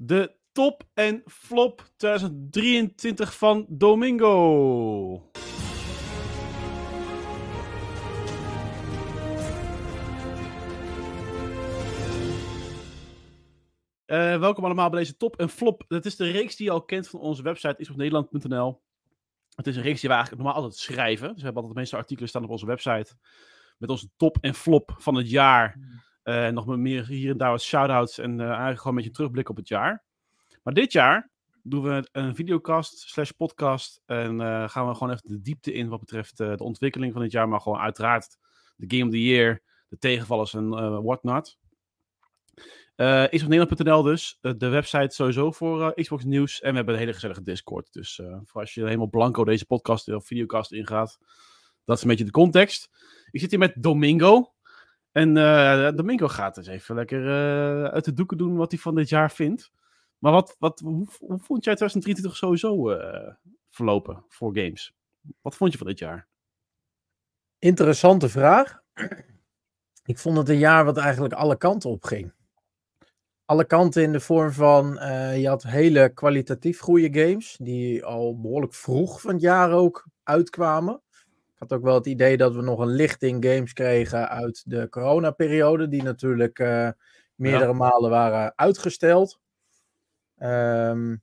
De 0.00 0.36
top 0.52 0.82
en 0.94 1.22
flop 1.26 1.90
2023 1.96 3.36
van 3.36 3.66
Domingo. 3.68 4.32
Uh, 14.06 14.38
welkom 14.38 14.64
allemaal 14.64 14.90
bij 14.90 14.98
deze 14.98 15.16
top 15.16 15.36
en 15.36 15.48
flop. 15.48 15.84
Dat 15.88 16.04
is 16.04 16.16
de 16.16 16.30
reeks 16.30 16.56
die 16.56 16.66
je 16.66 16.72
al 16.72 16.84
kent 16.84 17.08
van 17.08 17.20
onze 17.20 17.42
website 17.42 17.78
isopnederland.nl. 17.78 18.82
Het 19.54 19.66
is 19.66 19.76
een 19.76 19.82
reeks 19.82 20.00
die 20.00 20.08
we 20.08 20.14
eigenlijk 20.14 20.44
normaal 20.44 20.62
altijd 20.62 20.80
schrijven. 20.80 21.28
Dus 21.28 21.36
we 21.36 21.44
hebben 21.44 21.62
altijd 21.62 21.74
de 21.74 21.80
meeste 21.80 21.96
artikelen 21.96 22.28
staan 22.28 22.44
op 22.44 22.50
onze 22.50 22.66
website. 22.66 23.16
Met 23.78 23.90
onze 23.90 24.08
top 24.16 24.38
en 24.40 24.54
flop 24.54 24.94
van 24.98 25.14
het 25.14 25.30
jaar. 25.30 25.78
Uh, 26.28 26.48
nog 26.48 26.76
meer 26.76 27.06
hier 27.06 27.30
en 27.30 27.36
daar 27.36 27.50
wat 27.50 27.62
shout-outs 27.62 28.18
en 28.18 28.38
uh, 28.38 28.46
eigenlijk 28.46 28.78
gewoon 28.78 28.96
een 28.96 29.02
beetje 29.02 29.16
terugblik 29.16 29.48
op 29.48 29.56
het 29.56 29.68
jaar. 29.68 30.04
Maar 30.62 30.74
dit 30.74 30.92
jaar 30.92 31.30
doen 31.62 31.82
we 31.82 32.08
een 32.12 32.34
videocast 32.34 32.98
slash 32.98 33.30
podcast. 33.30 34.02
En 34.06 34.40
uh, 34.40 34.68
gaan 34.68 34.88
we 34.88 34.94
gewoon 34.94 35.12
even 35.12 35.28
de 35.28 35.40
diepte 35.40 35.72
in 35.72 35.88
wat 35.88 36.00
betreft 36.00 36.36
de 36.36 36.56
ontwikkeling 36.58 37.12
van 37.12 37.22
dit 37.22 37.32
jaar. 37.32 37.48
Maar 37.48 37.60
gewoon 37.60 37.78
uiteraard 37.78 38.36
de 38.76 38.96
Game 38.96 39.04
of 39.04 39.10
the 39.10 39.22
Year, 39.22 39.62
de 39.88 39.98
tegenvallers 39.98 40.54
en 40.54 40.68
whatnot. 41.02 41.58
Uh, 42.96 43.24
Xbox 43.24 44.02
dus. 44.02 44.38
de 44.40 44.68
website 44.68 45.14
sowieso 45.14 45.50
voor 45.50 45.94
Xbox 45.94 46.24
nieuws. 46.24 46.60
En 46.60 46.70
we 46.70 46.76
hebben 46.76 46.94
een 46.94 47.00
hele 47.00 47.12
gezellige 47.12 47.42
Discord. 47.42 47.92
Dus 47.92 48.20
voor 48.44 48.60
als 48.60 48.74
je 48.74 48.84
helemaal 48.84 49.06
blanco 49.06 49.44
deze 49.44 49.66
podcast 49.66 50.08
of 50.08 50.26
videocast 50.26 50.72
ingaat. 50.72 51.18
Dat 51.84 51.96
is 51.96 52.02
een 52.02 52.08
beetje 52.08 52.24
de 52.24 52.30
context. 52.30 52.90
Ik 53.30 53.40
zit 53.40 53.50
hier 53.50 53.58
met 53.58 53.74
Domingo. 53.76 54.52
En 55.18 55.36
uh, 55.36 55.90
Domingo 55.94 56.28
gaat 56.28 56.56
eens 56.56 56.66
even 56.66 56.94
lekker 56.94 57.24
uh, 57.24 57.84
uit 57.84 58.04
de 58.04 58.12
doeken 58.12 58.38
doen 58.38 58.56
wat 58.56 58.70
hij 58.70 58.80
van 58.80 58.94
dit 58.94 59.08
jaar 59.08 59.30
vindt. 59.30 59.70
Maar 60.18 60.32
wat, 60.32 60.56
wat, 60.58 60.80
hoe, 60.80 61.06
hoe 61.18 61.38
vond 61.38 61.64
jij 61.64 61.74
2023 61.74 62.36
sowieso 62.36 62.90
uh, 62.90 63.34
verlopen 63.68 64.24
voor 64.28 64.56
games? 64.56 64.94
Wat 65.40 65.56
vond 65.56 65.72
je 65.72 65.78
van 65.78 65.86
dit 65.86 65.98
jaar? 65.98 66.28
Interessante 67.58 68.28
vraag. 68.28 68.82
Ik 70.04 70.18
vond 70.18 70.36
het 70.36 70.48
een 70.48 70.58
jaar 70.58 70.84
wat 70.84 70.96
eigenlijk 70.96 71.34
alle 71.34 71.56
kanten 71.56 71.90
op 71.90 72.04
ging. 72.04 72.32
Alle 73.44 73.64
kanten 73.64 74.02
in 74.02 74.12
de 74.12 74.20
vorm 74.20 74.52
van, 74.52 74.86
je 75.38 75.48
had 75.48 75.62
hele 75.62 76.12
kwalitatief 76.14 76.80
goede 76.80 77.20
games, 77.20 77.56
die 77.60 78.04
al 78.04 78.40
behoorlijk 78.40 78.74
vroeg 78.74 79.20
van 79.20 79.32
het 79.32 79.40
jaar 79.40 79.72
ook 79.72 80.06
uitkwamen. 80.22 81.02
Ik 81.58 81.68
had 81.68 81.78
ook 81.78 81.84
wel 81.84 81.94
het 81.94 82.06
idee 82.06 82.36
dat 82.36 82.54
we 82.54 82.62
nog 82.62 82.78
een 82.78 82.94
lichting 82.94 83.44
games 83.44 83.72
kregen 83.72 84.28
uit 84.28 84.62
de 84.66 84.88
coronaperiode, 84.88 85.88
die 85.88 86.02
natuurlijk 86.02 86.58
uh, 86.58 86.90
meerdere 87.34 87.72
malen 87.72 88.10
waren 88.10 88.52
uitgesteld. 88.56 89.40
Um, 90.42 91.22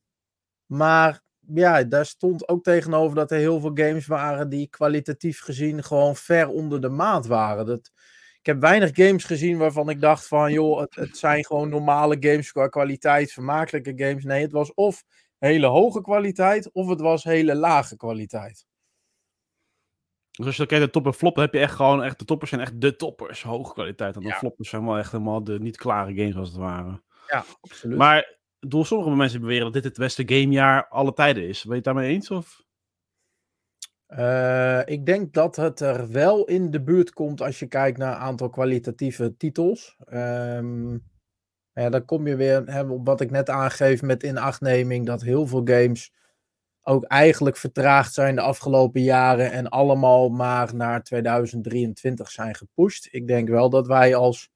maar 0.66 1.22
ja, 1.53 1.83
daar 1.83 2.05
stond 2.05 2.47
ook 2.47 2.64
tegenover 2.64 3.16
dat 3.16 3.31
er 3.31 3.38
heel 3.38 3.59
veel 3.59 3.72
games 3.73 4.08
waren 4.08 4.50
die 4.50 4.67
kwalitatief 4.67 5.39
gezien 5.39 5.83
gewoon 5.83 6.16
ver 6.16 6.47
onder 6.47 6.81
de 6.81 6.89
maat 6.89 7.27
waren. 7.27 7.66
Dat, 7.66 7.92
ik 8.39 8.45
heb 8.45 8.59
weinig 8.59 8.89
games 8.94 9.23
gezien 9.23 9.58
waarvan 9.58 9.89
ik 9.89 10.02
dacht 10.02 10.27
van, 10.27 10.52
joh, 10.52 10.80
het, 10.80 10.95
het 10.95 11.17
zijn 11.17 11.45
gewoon 11.45 11.70
normale 11.70 12.17
games 12.20 12.52
qua 12.52 12.67
kwaliteit, 12.67 13.31
vermakelijke 13.31 13.94
games. 13.95 14.23
Nee, 14.23 14.42
het 14.42 14.52
was 14.52 14.73
of 14.73 15.03
hele 15.38 15.67
hoge 15.67 16.02
kwaliteit 16.02 16.72
of 16.72 16.89
het 16.89 17.02
was 17.02 17.23
hele 17.23 17.55
lage 17.55 17.97
kwaliteit. 17.97 18.66
Dus 20.36 20.45
als 20.45 20.55
je 20.55 20.66
kijkt 20.66 20.86
de 20.86 20.91
top 20.91 21.05
en 21.05 21.14
flop, 21.14 21.36
dan 21.36 21.44
heb 21.44 21.53
je 21.53 21.59
echt 21.59 21.75
gewoon 21.75 22.03
echt 22.03 22.19
de 22.19 22.25
toppers 22.25 22.50
zijn 22.50 22.61
echt 22.61 22.81
de 22.81 22.95
toppers, 22.95 23.44
hoge 23.44 23.73
kwaliteit. 23.73 24.16
En 24.16 24.22
de 24.22 24.28
ja. 24.28 24.38
floppers 24.38 24.69
zijn 24.69 24.86
wel 24.86 24.97
echt 24.97 25.11
helemaal 25.11 25.44
de 25.44 25.59
niet 25.59 25.77
klare 25.77 26.14
games 26.16 26.36
als 26.36 26.50
het 26.50 26.58
ware. 26.58 27.02
Ja, 27.27 27.45
absoluut. 27.61 27.97
Maar 27.97 28.38
door 28.59 28.86
sommige 28.86 29.16
mensen 29.16 29.42
beweren 29.42 29.64
dat 29.64 29.73
dit 29.73 29.83
het 29.83 29.97
beste 29.97 30.23
gamejaar 30.25 30.88
alle 30.88 31.14
tijden 31.14 31.47
is. 31.47 31.61
Ben 31.61 31.69
je 31.69 31.75
het 31.75 31.83
daarmee 31.83 32.14
eens? 32.14 32.31
Of? 32.31 32.64
Uh, 34.08 34.81
ik 34.86 35.05
denk 35.05 35.33
dat 35.33 35.55
het 35.55 35.80
er 35.80 36.11
wel 36.11 36.45
in 36.45 36.71
de 36.71 36.83
buurt 36.83 37.14
komt 37.14 37.42
als 37.42 37.60
je 37.60 37.67
kijkt 37.67 37.98
naar 37.98 38.15
een 38.15 38.21
aantal 38.21 38.49
kwalitatieve 38.49 39.37
titels. 39.37 39.98
Um, 40.14 41.04
ja, 41.73 41.89
dan 41.89 42.05
kom 42.05 42.27
je 42.27 42.36
weer 42.36 42.64
hè, 42.65 42.83
op 42.83 43.05
wat 43.05 43.21
ik 43.21 43.31
net 43.31 43.49
aangeef 43.49 44.02
met 44.02 44.23
inachtneming 44.23 45.05
dat 45.05 45.21
heel 45.21 45.48
veel 45.48 45.61
games 45.65 46.14
ook 46.88 47.04
eigenlijk 47.04 47.58
vertraagd 47.58 48.14
zijn 48.14 48.36
de 48.36 48.42
afgelopen 48.42 49.02
jaren 49.02 49.52
en 49.52 49.70
allemaal 49.70 50.30
maar 50.30 50.76
naar 50.76 51.04
2023 51.04 52.32
zijn 52.32 52.56
gepusht. 52.56 53.08
Ik 53.12 53.28
denk 53.28 53.50
wel 53.50 53.70
dat 53.70 53.88
wij 53.88 54.16
als 54.16 54.50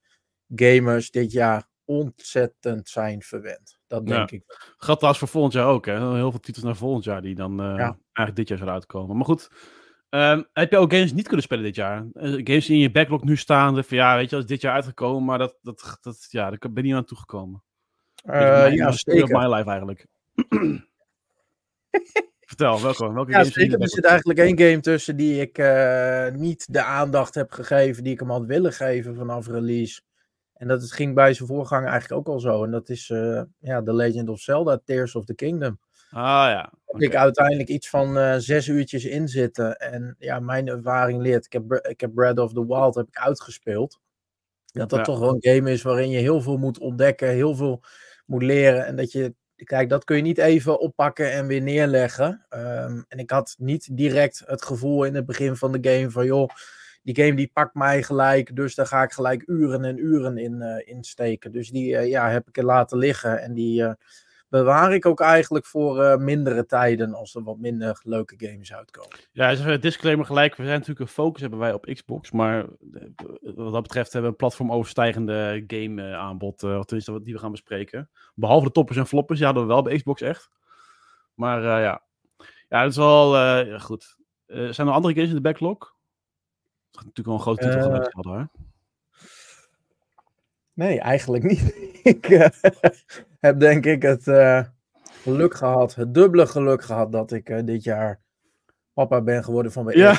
gamers 0.56 1.12
dit 1.12 1.32
jaar 1.32 1.68
ontzettend 1.86 2.90
zijn 2.90 3.22
verwend. 3.22 3.80
Dat 3.88 4.08
denk 4.08 4.32
ik. 4.32 4.74
Gaat 4.78 5.04
als 5.04 5.18
voor 5.18 5.28
volgend 5.28 5.54
jaar 5.54 5.68
ook. 5.68 5.86
Hè? 5.86 6.14
Heel 6.14 6.32
veel 6.32 6.40
titels 6.40 6.66
naar 6.66 6.76
volgend 6.76 7.04
jaar 7.04 7.22
die 7.22 7.36
dan 7.36 7.62
uh, 7.62 7.80
eigenlijk 7.80 8.36
dit 8.36 8.48
jaar 8.48 8.58
zullen 8.58 8.74
uitkomen. 8.74 9.16
Maar 9.16 9.26
goed, 9.26 9.50
um, 10.10 10.48
heb 10.54 10.72
je 10.72 10.78
ook 10.78 10.94
games 10.94 11.14
niet 11.14 11.28
kunnen 11.28 11.44
spelen 11.44 11.64
dit 11.64 11.76
jaar? 11.76 12.06
Uh, 12.14 12.24
games 12.24 12.66
die 12.66 12.76
in 12.76 12.80
je 12.80 12.92
backlog 12.92 13.24
nu 13.24 13.38
staan, 13.38 13.84
van 13.84 13.98
ja, 13.98 14.16
weet 14.16 14.30
je, 14.30 14.36
dat 14.36 14.44
is 14.44 14.50
dit 14.50 14.62
jaar 14.62 14.74
uitgekomen, 14.74 15.26
maar 15.26 15.38
dat, 15.38 15.58
dat, 15.62 15.98
dat 16.02 16.28
ja, 16.30 16.50
daar 16.50 16.60
ben 16.60 16.84
je 16.84 16.90
niet 16.90 16.94
aan 16.94 17.06
toegekomen. 17.06 17.64
Uh, 18.26 18.74
ja, 18.74 18.92
zeker. 18.92 19.38
my 19.38 19.56
life 19.56 19.70
eigenlijk. 19.70 20.06
Vertel, 22.40 22.82
welke, 22.82 23.14
welke 23.14 23.32
ja, 23.32 23.44
zeker. 23.44 23.82
Er 23.82 23.90
zit 23.90 24.06
eigenlijk 24.06 24.40
één 24.40 24.60
game 24.60 24.80
tussen 24.80 25.16
die 25.16 25.42
ik 25.42 25.58
uh, 25.58 26.30
niet 26.30 26.74
de 26.74 26.84
aandacht 26.84 27.36
heb 27.36 27.52
gegeven 27.52 28.04
die 28.04 28.14
ik 28.14 28.20
hem 28.20 28.30
had 28.30 28.46
willen 28.46 28.74
geven 28.74 29.16
vanaf 29.16 29.48
release. 29.48 30.02
En 30.54 30.68
dat 30.68 30.82
het 30.82 30.92
ging 30.92 31.16
bij 31.16 31.34
zijn 31.34 31.48
voorganger 31.48 31.90
eigenlijk 31.90 32.20
ook 32.20 32.34
al 32.34 32.40
zo. 32.40 32.64
En 32.64 32.72
dat 32.72 32.90
is 32.90 33.10
uh, 33.10 33.42
ja, 33.60 33.84
The 33.84 33.94
Legend 33.94 34.30
of 34.30 34.40
Zelda, 34.40 34.80
Tears 34.86 35.16
of 35.16 35.26
the 35.26 35.36
Kingdom. 35.36 35.80
Ah 36.12 36.50
ja. 36.50 36.74
Okay. 36.86 37.08
Ik 37.08 37.16
uiteindelijk 37.16 37.70
iets 37.70 37.90
van 37.90 38.18
uh, 38.18 38.36
zes 38.38 38.68
uurtjes 38.68 39.06
in 39.06 39.28
zitten. 39.28 39.78
En 39.78 40.16
ja, 40.20 40.40
mijn 40.40 40.68
ervaring 40.68 41.22
leert, 41.22 41.46
ik 41.46 41.54
heb, 41.54 41.74
ik 41.74 42.02
heb 42.02 42.14
Breath 42.14 42.40
of 42.40 42.54
the 42.54 42.66
Wild 42.66 42.96
heb 42.96 43.08
ik 43.08 43.18
uitgespeeld. 43.18 44.00
Dat 44.72 44.90
dat 44.90 45.00
ja. 45.00 45.06
toch 45.06 45.20
wel 45.20 45.30
een 45.30 45.56
game 45.56 45.72
is 45.72 45.82
waarin 45.82 46.10
je 46.10 46.20
heel 46.20 46.42
veel 46.42 46.58
moet 46.58 46.80
ontdekken, 46.80 47.30
heel 47.30 47.56
veel 47.56 47.84
moet 48.26 48.44
leren. 48.44 48.86
En 48.86 48.96
dat 48.96 49.12
je 49.12 49.34
kijk, 49.64 49.90
dat 49.90 50.04
kun 50.04 50.16
je 50.16 50.22
niet 50.22 50.38
even 50.38 50.80
oppakken 50.80 51.32
en 51.32 51.48
weer 51.48 51.62
neerleggen. 51.62 52.46
Um, 52.50 53.06
en 53.08 53.18
ik 53.18 53.30
had 53.30 53.56
niet 53.58 53.98
direct 53.98 54.44
het 54.46 54.64
gevoel 54.64 55.04
in 55.04 55.16
het 55.16 55.26
begin 55.26 55.56
van 55.56 55.72
de 55.72 55.90
game 55.92 56.10
van, 56.10 56.26
joh, 56.26 56.50
die 57.04 57.16
game 57.16 57.36
die 57.36 57.52
pakt 57.54 57.76
mij 57.76 58.04
gelijk, 58.04 58.56
dus 58.56 58.76
daar 58.76 58.86
ga 58.86 59.04
ik 59.04 59.12
gelijk 59.12 59.44
uren 59.46 59.86
en 59.86 59.98
uren 59.98 60.38
in, 60.38 60.84
uh, 60.88 60.98
steken. 61.02 61.52
Dus 61.52 61.70
die 61.70 61.94
uh, 61.94 62.08
ja, 62.08 62.30
heb 62.30 62.48
ik 62.48 62.58
er 62.58 62.66
laten 62.66 62.98
liggen 62.98 63.42
en 63.42 63.54
die 63.54 63.82
uh, 63.82 63.92
bewaar 64.50 64.94
ik 64.94 65.06
ook 65.06 65.20
eigenlijk 65.20 65.66
voor 65.66 66.22
mindere 66.22 66.66
tijden 66.66 67.14
als 67.14 67.36
er 67.36 67.44
wat 67.44 67.58
minder 67.58 68.00
leuke 68.04 68.36
games 68.38 68.74
uitkomen. 68.74 69.18
Ja, 69.32 69.50
dus 69.50 69.60
een 69.60 69.80
disclaimer 69.80 70.26
gelijk, 70.26 70.56
we 70.56 70.64
zijn 70.64 70.80
natuurlijk 70.80 71.00
een 71.00 71.14
focus 71.14 71.42
hebben 71.42 71.60
wij 71.60 71.74
op 71.74 71.86
Xbox, 71.86 72.32
maar 72.32 72.66
wat 73.42 73.74
dat 73.74 73.82
betreft 73.82 74.14
hebben 74.14 74.22
we 74.22 74.28
een 74.28 74.36
platformoverstijgende 74.36 75.64
game 75.68 76.16
aanbod, 76.16 76.64
is 76.88 77.06
dat 77.06 77.26
die 77.26 77.34
we 77.34 77.40
gaan 77.40 77.52
bespreken. 77.52 78.10
Behalve 78.36 78.66
de 78.66 78.72
toppers 78.72 78.98
en 78.98 79.08
floppers, 79.08 79.42
hadden 79.42 79.64
we 79.64 79.70
wel 79.70 79.82
bij 79.82 79.96
Xbox 79.96 80.22
echt. 80.22 80.50
Maar 81.34 81.62
ja. 81.62 82.02
ja, 82.70 82.82
dat 82.82 82.90
is 82.90 82.98
wel 82.98 83.80
goed. 83.80 84.18
zijn 84.48 84.88
er 84.88 84.94
andere 84.94 85.14
games 85.14 85.30
in 85.30 85.36
de 85.36 85.42
backlog? 85.42 85.78
Dat 86.92 87.02
is 87.02 87.06
natuurlijk 87.06 87.28
wel 87.28 87.36
een 87.36 87.42
grote 87.42 87.64
titel 87.64 87.82
geweest 87.82 88.12
hadden, 88.12 88.40
hè? 88.40 88.68
Nee, 90.80 91.00
eigenlijk 91.00 91.44
niet. 91.44 91.76
ik 92.04 92.30
uh, 92.30 92.48
heb 93.40 93.60
denk 93.60 93.86
ik 93.86 94.02
het 94.02 94.28
uh, 94.28 94.64
geluk 95.04 95.54
gehad, 95.54 95.96
het 95.96 96.14
dubbele 96.14 96.48
geluk 96.48 96.84
gehad 96.84 97.12
dat 97.12 97.32
ik 97.32 97.50
uh, 97.50 97.60
dit 97.64 97.84
jaar 97.84 98.22
papa 98.94 99.22
ben 99.22 99.44
geworden 99.44 99.72
van 99.72 99.86
mijn 99.86 99.98
ja. 99.98 100.18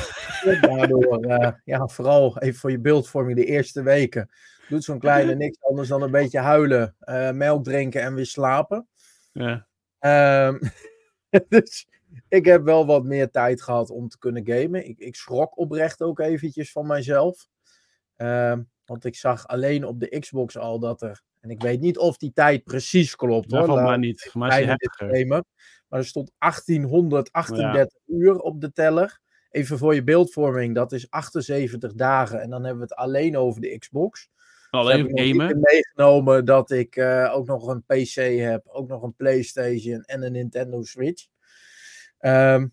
Daardoor, 0.60 1.26
ja, 1.64 1.86
vooral 1.86 2.38
even 2.38 2.60
voor 2.60 2.70
je 2.70 2.80
beeldvorming 2.80 3.36
de 3.36 3.44
eerste 3.44 3.82
weken. 3.82 4.30
Doet 4.68 4.84
zo'n 4.84 4.98
kleine 4.98 5.34
niks 5.34 5.56
anders 5.60 5.88
dan 5.88 6.02
een 6.02 6.10
beetje 6.10 6.38
huilen, 6.38 6.96
melk 7.34 7.64
drinken 7.64 8.02
en 8.02 8.14
weer 8.14 8.26
slapen. 8.26 8.88
Ja. 9.32 9.66
Um, 10.46 10.58
dus 11.48 11.88
ik 12.28 12.44
heb 12.44 12.64
wel 12.64 12.86
wat 12.86 13.04
meer 13.04 13.30
tijd 13.30 13.62
gehad 13.62 13.90
om 13.90 14.08
te 14.08 14.18
kunnen 14.18 14.46
gamen. 14.46 14.88
Ik, 14.88 14.98
ik 14.98 15.16
schrok 15.16 15.58
oprecht 15.58 16.02
ook 16.02 16.18
eventjes 16.18 16.72
van 16.72 16.86
mijzelf. 16.86 17.46
Um, 18.16 18.70
want 18.84 19.04
ik 19.04 19.16
zag 19.16 19.46
alleen 19.46 19.84
op 19.84 20.00
de 20.00 20.18
Xbox 20.18 20.58
al 20.58 20.78
dat 20.78 21.02
er. 21.02 21.22
En 21.40 21.50
ik 21.50 21.62
weet 21.62 21.80
niet 21.80 21.98
of 21.98 22.16
die 22.16 22.32
tijd 22.32 22.64
precies 22.64 23.16
klopt. 23.16 23.50
hoor. 23.50 23.82
Mij 23.82 23.96
niet. 23.96 24.30
Mij 24.34 24.76
is 24.76 25.28
Maar 25.88 25.98
er 25.98 26.04
stond 26.04 26.32
1838 26.38 27.98
ja. 28.04 28.14
uur 28.14 28.38
op 28.38 28.60
de 28.60 28.72
teller. 28.72 29.20
Even 29.50 29.78
voor 29.78 29.94
je 29.94 30.04
beeldvorming, 30.04 30.74
dat 30.74 30.92
is 30.92 31.10
78 31.10 31.92
dagen. 31.92 32.40
En 32.40 32.50
dan 32.50 32.64
hebben 32.64 32.82
we 32.82 32.94
het 32.94 32.98
alleen 32.98 33.36
over 33.36 33.60
de 33.60 33.78
Xbox. 33.78 34.28
Alleen 34.70 35.06
dus 35.06 35.28
gamen. 35.28 35.60
meegenomen 35.60 36.44
dat 36.44 36.70
ik 36.70 36.96
uh, 36.96 37.32
ook 37.34 37.46
nog 37.46 37.66
een 37.66 37.84
PC 37.84 38.14
heb, 38.38 38.66
ook 38.66 38.88
nog 38.88 39.02
een 39.02 39.14
PlayStation 39.14 40.02
en 40.02 40.22
een 40.22 40.32
Nintendo 40.32 40.82
Switch. 40.82 41.26
Um, 42.20 42.72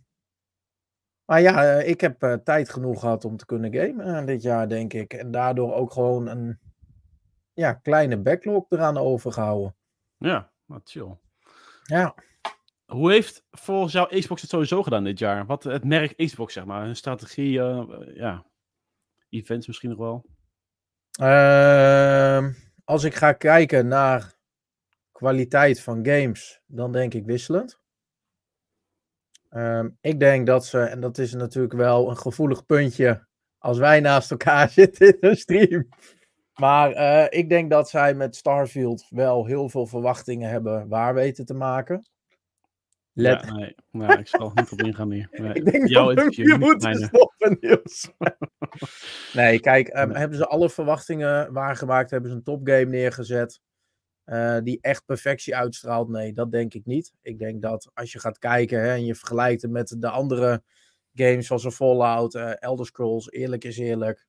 maar 1.25 1.41
ja, 1.41 1.63
ik 1.73 2.01
heb 2.01 2.23
uh, 2.23 2.33
tijd 2.33 2.69
genoeg 2.69 2.99
gehad 2.99 3.25
om 3.25 3.37
te 3.37 3.45
kunnen 3.45 3.73
gamen 3.73 4.07
uh, 4.07 4.25
dit 4.25 4.41
jaar, 4.41 4.69
denk 4.69 4.93
ik. 4.93 5.13
En 5.13 5.31
daardoor 5.31 5.73
ook 5.73 5.91
gewoon 5.91 6.27
een 6.27 6.59
ja, 7.57 7.73
kleine 7.73 8.17
backlog 8.17 8.65
eraan 8.69 8.97
overgehouden. 8.97 9.75
Ja, 10.17 10.51
Nou, 10.65 10.81
chill. 10.83 11.17
Ja. 11.83 12.15
Hoe 12.85 13.11
heeft 13.11 13.43
volgens 13.51 13.93
jou 13.93 14.19
Xbox 14.19 14.41
het 14.41 14.49
sowieso 14.49 14.83
gedaan 14.83 15.03
dit 15.03 15.19
jaar? 15.19 15.45
Wat 15.45 15.63
het 15.63 15.83
merk 15.83 16.15
Xbox, 16.15 16.53
zeg 16.53 16.65
maar. 16.65 16.83
Hun 16.83 16.95
strategie, 16.95 17.57
uh, 17.57 17.83
ja. 18.13 18.45
Events 19.29 19.67
misschien 19.67 19.89
nog 19.89 19.97
wel. 19.97 20.25
Uh, 21.21 22.47
als 22.83 23.03
ik 23.03 23.15
ga 23.15 23.33
kijken 23.33 23.87
naar 23.87 24.33
kwaliteit 25.11 25.81
van 25.81 26.05
games, 26.05 26.61
dan 26.65 26.91
denk 26.91 27.13
ik 27.13 27.25
wisselend. 27.25 27.79
Um, 29.49 29.97
ik 30.01 30.19
denk 30.19 30.47
dat 30.47 30.65
ze, 30.65 30.79
en 30.79 30.99
dat 30.99 31.17
is 31.17 31.33
natuurlijk 31.33 31.73
wel 31.73 32.09
een 32.09 32.17
gevoelig 32.17 32.65
puntje 32.65 33.27
als 33.57 33.77
wij 33.77 33.99
naast 33.99 34.31
elkaar 34.31 34.69
zitten 34.79 35.07
in 35.07 35.29
een 35.29 35.35
stream. 35.35 35.87
Maar 36.59 36.91
uh, 36.91 37.39
ik 37.39 37.49
denk 37.49 37.69
dat 37.69 37.89
zij 37.89 38.13
met 38.13 38.35
Starfield 38.35 39.05
wel 39.09 39.45
heel 39.45 39.69
veel 39.69 39.87
verwachtingen 39.87 40.49
hebben 40.49 40.87
waar 40.87 41.13
weten 41.13 41.45
te 41.45 41.53
maken. 41.53 42.07
Let... 43.13 43.41
Ja, 43.41 43.53
nee, 43.53 43.75
nou, 43.91 44.19
ik 44.19 44.27
zal 44.27 44.51
niet 44.55 44.71
op 44.71 44.81
ingaan 44.81 45.11
hier. 45.11 45.27
Nee. 45.41 45.53
ik 45.53 45.71
denk 45.71 45.87
Jouw 45.87 46.13
dat 46.13 46.35
je 46.35 46.57
moet 46.59 46.97
stoppen, 47.05 47.57
Niels. 47.59 48.11
nee, 49.33 49.59
kijk, 49.59 49.87
um, 49.97 50.07
nee. 50.07 50.17
hebben 50.17 50.37
ze 50.37 50.47
alle 50.47 50.69
verwachtingen 50.69 51.53
waargemaakt? 51.53 52.11
Hebben 52.11 52.29
ze 52.29 52.35
een 52.35 52.43
topgame 52.43 52.85
neergezet? 52.85 53.61
Uh, 54.25 54.57
die 54.63 54.77
echt 54.81 55.05
perfectie 55.05 55.55
uitstraalt? 55.55 56.09
Nee, 56.09 56.33
dat 56.33 56.51
denk 56.51 56.73
ik 56.73 56.85
niet. 56.85 57.13
Ik 57.21 57.39
denk 57.39 57.61
dat 57.61 57.91
als 57.93 58.11
je 58.11 58.19
gaat 58.19 58.39
kijken 58.39 58.81
hè, 58.81 58.93
en 58.93 59.05
je 59.05 59.15
vergelijkt 59.15 59.61
het 59.61 59.71
met 59.71 59.95
de 59.99 60.09
andere 60.09 60.63
games 61.13 61.47
zoals 61.47 61.63
een 61.63 61.71
Fallout, 61.71 62.35
uh, 62.35 62.61
Elder 62.61 62.85
Scrolls, 62.85 63.31
eerlijk 63.31 63.63
is 63.63 63.77
eerlijk, 63.77 64.27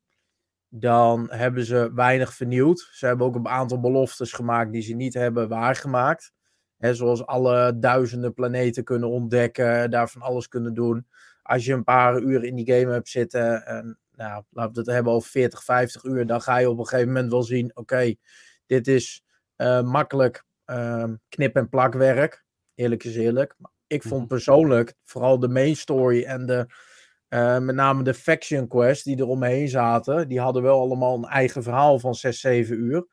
dan 0.68 1.26
hebben 1.30 1.64
ze 1.64 1.90
weinig 1.94 2.34
vernieuwd. 2.34 2.88
Ze 2.92 3.06
hebben 3.06 3.26
ook 3.26 3.34
een 3.34 3.48
aantal 3.48 3.80
beloftes 3.80 4.32
gemaakt 4.32 4.72
die 4.72 4.82
ze 4.82 4.94
niet 4.94 5.14
hebben 5.14 5.48
waargemaakt. 5.48 6.32
He, 6.76 6.94
zoals 6.94 7.26
alle 7.26 7.78
duizenden 7.78 8.34
planeten 8.34 8.84
kunnen 8.84 9.08
ontdekken, 9.08 9.90
daarvan 9.90 10.22
alles 10.22 10.48
kunnen 10.48 10.74
doen. 10.74 11.06
Als 11.42 11.64
je 11.64 11.72
een 11.72 11.84
paar 11.84 12.20
uur 12.20 12.44
in 12.44 12.54
die 12.54 12.72
game 12.72 12.92
hebt 12.92 13.08
zitten, 13.08 13.66
en, 13.66 13.98
nou, 14.12 14.42
laten 14.50 14.72
we 14.72 14.78
het 14.80 14.88
hebben 14.90 15.12
over 15.12 15.30
40, 15.30 15.64
50 15.64 16.04
uur, 16.04 16.26
dan 16.26 16.40
ga 16.42 16.56
je 16.58 16.70
op 16.70 16.78
een 16.78 16.86
gegeven 16.86 17.12
moment 17.12 17.30
wel 17.32 17.42
zien: 17.42 17.70
oké, 17.76 18.14
dit 18.66 18.86
is 18.88 19.22
uh, 19.56 19.82
makkelijk 19.82 20.44
uh, 20.66 21.04
knip- 21.28 21.56
en 21.56 21.68
plakwerk. 21.68 22.44
Eerlijk 22.74 23.04
is 23.04 23.16
eerlijk. 23.16 23.54
Ik 23.86 24.02
vond 24.02 24.20
Mhm. 24.20 24.28
persoonlijk 24.28 24.94
vooral 25.04 25.38
de 25.38 25.48
main 25.48 25.76
story 25.76 26.22
en 26.24 26.46
de, 26.46 26.66
uh, 27.28 27.58
met 27.58 27.74
name 27.74 28.02
de 28.02 28.14
faction 28.14 28.68
quest 28.68 29.04
die 29.04 29.16
er 29.16 29.26
omheen 29.26 29.68
zaten, 29.68 30.28
die 30.28 30.40
hadden 30.40 30.62
wel 30.62 30.80
allemaal 30.80 31.16
een 31.16 31.24
eigen 31.24 31.62
verhaal 31.62 31.98
van 31.98 32.14
6, 32.14 32.40
7 32.40 32.76
uur. 32.76 33.06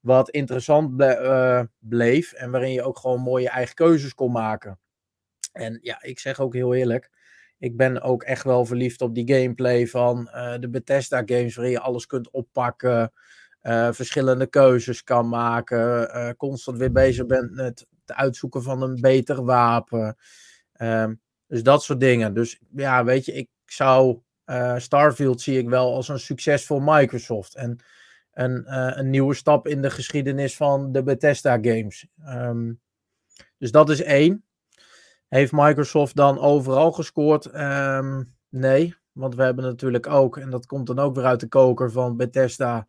Wat 0.00 0.30
interessant 0.30 1.00
uh, 1.00 1.62
bleef 1.78 2.32
en 2.32 2.50
waarin 2.50 2.72
je 2.72 2.82
ook 2.82 2.98
gewoon 2.98 3.20
mooie 3.20 3.48
eigen 3.48 3.74
keuzes 3.74 4.14
kon 4.14 4.32
maken. 4.32 4.78
En 5.52 5.78
ja, 5.82 6.02
ik 6.02 6.18
zeg 6.18 6.40
ook 6.40 6.54
heel 6.54 6.74
eerlijk, 6.74 7.10
ik 7.58 7.76
ben 7.76 8.02
ook 8.02 8.22
echt 8.22 8.44
wel 8.44 8.64
verliefd 8.64 9.00
op 9.00 9.14
die 9.14 9.34
gameplay 9.34 9.86
van 9.86 10.30
uh, 10.34 10.54
de 10.60 10.70
Bethesda 10.70 11.22
games, 11.26 11.54
waarin 11.54 11.72
je 11.72 11.80
alles 11.80 12.06
kunt 12.06 12.30
oppakken, 12.30 13.12
verschillende 13.90 14.46
keuzes 14.46 15.04
kan 15.04 15.28
maken, 15.28 16.36
constant 16.36 16.78
weer 16.78 16.92
bezig 16.92 17.26
bent 17.26 17.50
met 17.50 17.86
het 18.04 18.16
uitzoeken 18.16 18.62
van 18.62 18.82
een 18.82 19.00
beter 19.00 19.44
wapen. 19.44 20.16
Um, 20.80 21.20
dus 21.46 21.62
dat 21.62 21.82
soort 21.82 22.00
dingen. 22.00 22.34
Dus 22.34 22.60
ja, 22.74 23.04
weet 23.04 23.24
je, 23.24 23.32
ik 23.32 23.48
zou 23.74 24.20
uh, 24.46 24.78
Starfield 24.78 25.40
zie 25.40 25.58
ik 25.58 25.68
wel 25.68 25.94
als 25.94 26.08
een 26.08 26.18
succes 26.18 26.66
voor 26.66 26.82
Microsoft. 26.82 27.54
En 27.54 27.78
een, 28.32 28.64
uh, 28.66 28.90
een 28.94 29.10
nieuwe 29.10 29.34
stap 29.34 29.68
in 29.68 29.82
de 29.82 29.90
geschiedenis 29.90 30.56
van 30.56 30.92
de 30.92 31.02
Bethesda 31.02 31.58
games. 31.62 32.06
Um, 32.28 32.80
dus 33.58 33.70
dat 33.70 33.90
is 33.90 34.02
één. 34.02 34.44
Heeft 35.28 35.52
Microsoft 35.52 36.16
dan 36.16 36.38
overal 36.38 36.92
gescoord? 36.92 37.54
Um, 37.54 38.34
nee, 38.48 38.94
want 39.12 39.34
we 39.34 39.42
hebben 39.42 39.64
natuurlijk 39.64 40.06
ook, 40.06 40.36
en 40.36 40.50
dat 40.50 40.66
komt 40.66 40.86
dan 40.86 40.98
ook 40.98 41.14
weer 41.14 41.24
uit 41.24 41.40
de 41.40 41.48
koker 41.48 41.90
van 41.90 42.16
Bethesda, 42.16 42.88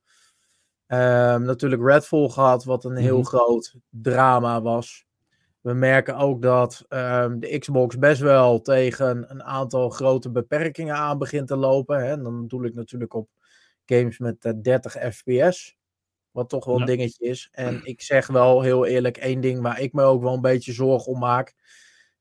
um, 0.88 1.42
natuurlijk 1.42 1.82
Redfall 1.82 2.30
gehad, 2.30 2.64
wat 2.64 2.86
een 2.86 2.96
heel 2.96 3.18
mm-hmm. 3.18 3.26
groot 3.26 3.76
drama 3.90 4.62
was. 4.62 5.05
We 5.66 5.74
merken 5.74 6.16
ook 6.16 6.42
dat 6.42 6.86
um, 6.90 7.40
de 7.40 7.58
Xbox 7.60 7.98
best 7.98 8.22
wel 8.22 8.62
tegen 8.62 9.32
een 9.32 9.44
aantal 9.44 9.90
grote 9.90 10.32
beperkingen 10.32 10.96
aan 10.96 11.18
begint 11.18 11.48
te 11.48 11.56
lopen. 11.56 12.00
Hè? 12.00 12.12
En 12.12 12.24
dan 12.24 12.48
doe 12.48 12.66
ik 12.66 12.74
natuurlijk 12.74 13.14
op 13.14 13.30
games 13.86 14.18
met 14.18 14.46
uh, 14.46 14.52
30 14.62 14.92
fps. 15.16 15.78
Wat 16.32 16.50
toch 16.50 16.66
wel 16.66 16.76
een 16.76 16.80
ja. 16.80 16.86
dingetje 16.86 17.26
is. 17.26 17.50
En 17.52 17.86
ik 17.86 18.02
zeg 18.02 18.28
wel 18.28 18.62
heel 18.62 18.86
eerlijk 18.86 19.18
één 19.18 19.42
ding 19.42 19.62
waar 19.62 19.80
ik 19.80 19.94
me 19.94 20.04
ook 20.04 20.22
wel 20.22 20.34
een 20.34 20.42
beetje 20.42 20.74
zorgen 20.74 21.12
om 21.12 21.20
maak. 21.20 21.54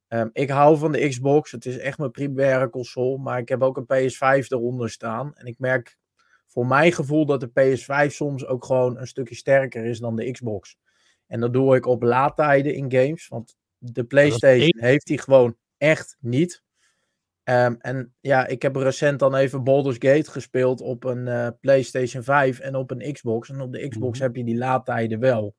Um, 0.09 0.31
ik 0.33 0.51
hou 0.51 0.79
van 0.79 0.93
de 0.93 1.09
Xbox. 1.09 1.51
Het 1.51 1.67
is 1.67 1.79
echt 1.79 1.99
mijn 1.99 2.11
primaire 2.11 2.71
console. 2.71 3.19
Maar 3.19 3.39
ik 3.39 3.49
heb 3.49 3.63
ook 3.63 3.77
een 3.77 4.11
PS5 4.11 4.47
eronder 4.47 4.91
staan. 4.91 5.35
En 5.35 5.47
ik 5.47 5.59
merk 5.59 5.99
voor 6.47 6.67
mijn 6.67 6.93
gevoel 6.93 7.27
dat 7.27 7.41
de 7.41 7.51
PS5 7.51 8.13
soms 8.13 8.47
ook 8.47 8.65
gewoon 8.65 8.99
een 8.99 9.07
stukje 9.07 9.35
sterker 9.35 9.85
is 9.85 9.99
dan 9.99 10.17
de 10.17 10.31
Xbox. 10.31 10.77
En 11.27 11.41
dat 11.41 11.53
doe 11.53 11.77
ik 11.77 11.87
op 11.87 12.03
laadtijden 12.03 12.75
in 12.75 12.93
games. 12.93 13.29
Want 13.29 13.57
de 13.79 14.05
PlayStation 14.05 14.83
heeft 14.83 15.07
die 15.07 15.19
gewoon 15.19 15.57
echt 15.77 16.17
niet. 16.21 16.63
Um, 17.45 17.77
en 17.81 18.15
ja, 18.21 18.47
ik 18.47 18.63
heb 18.63 18.77
recent 18.77 19.19
dan 19.19 19.35
even 19.35 19.65
Baldur's 19.65 19.97
Gate 19.99 20.31
gespeeld 20.31 20.81
op 20.81 21.05
een 21.05 21.27
uh, 21.27 21.49
PlayStation 21.61 22.23
5 22.23 22.59
en 22.59 22.77
op 22.77 22.91
een 22.91 23.13
Xbox. 23.13 23.49
En 23.51 23.61
op 23.61 23.73
de 23.73 23.89
Xbox 23.89 24.19
mm-hmm. 24.19 24.23
heb 24.23 24.37
je 24.37 24.45
die 24.45 24.57
laadtijden 24.57 25.21
wel. 25.21 25.55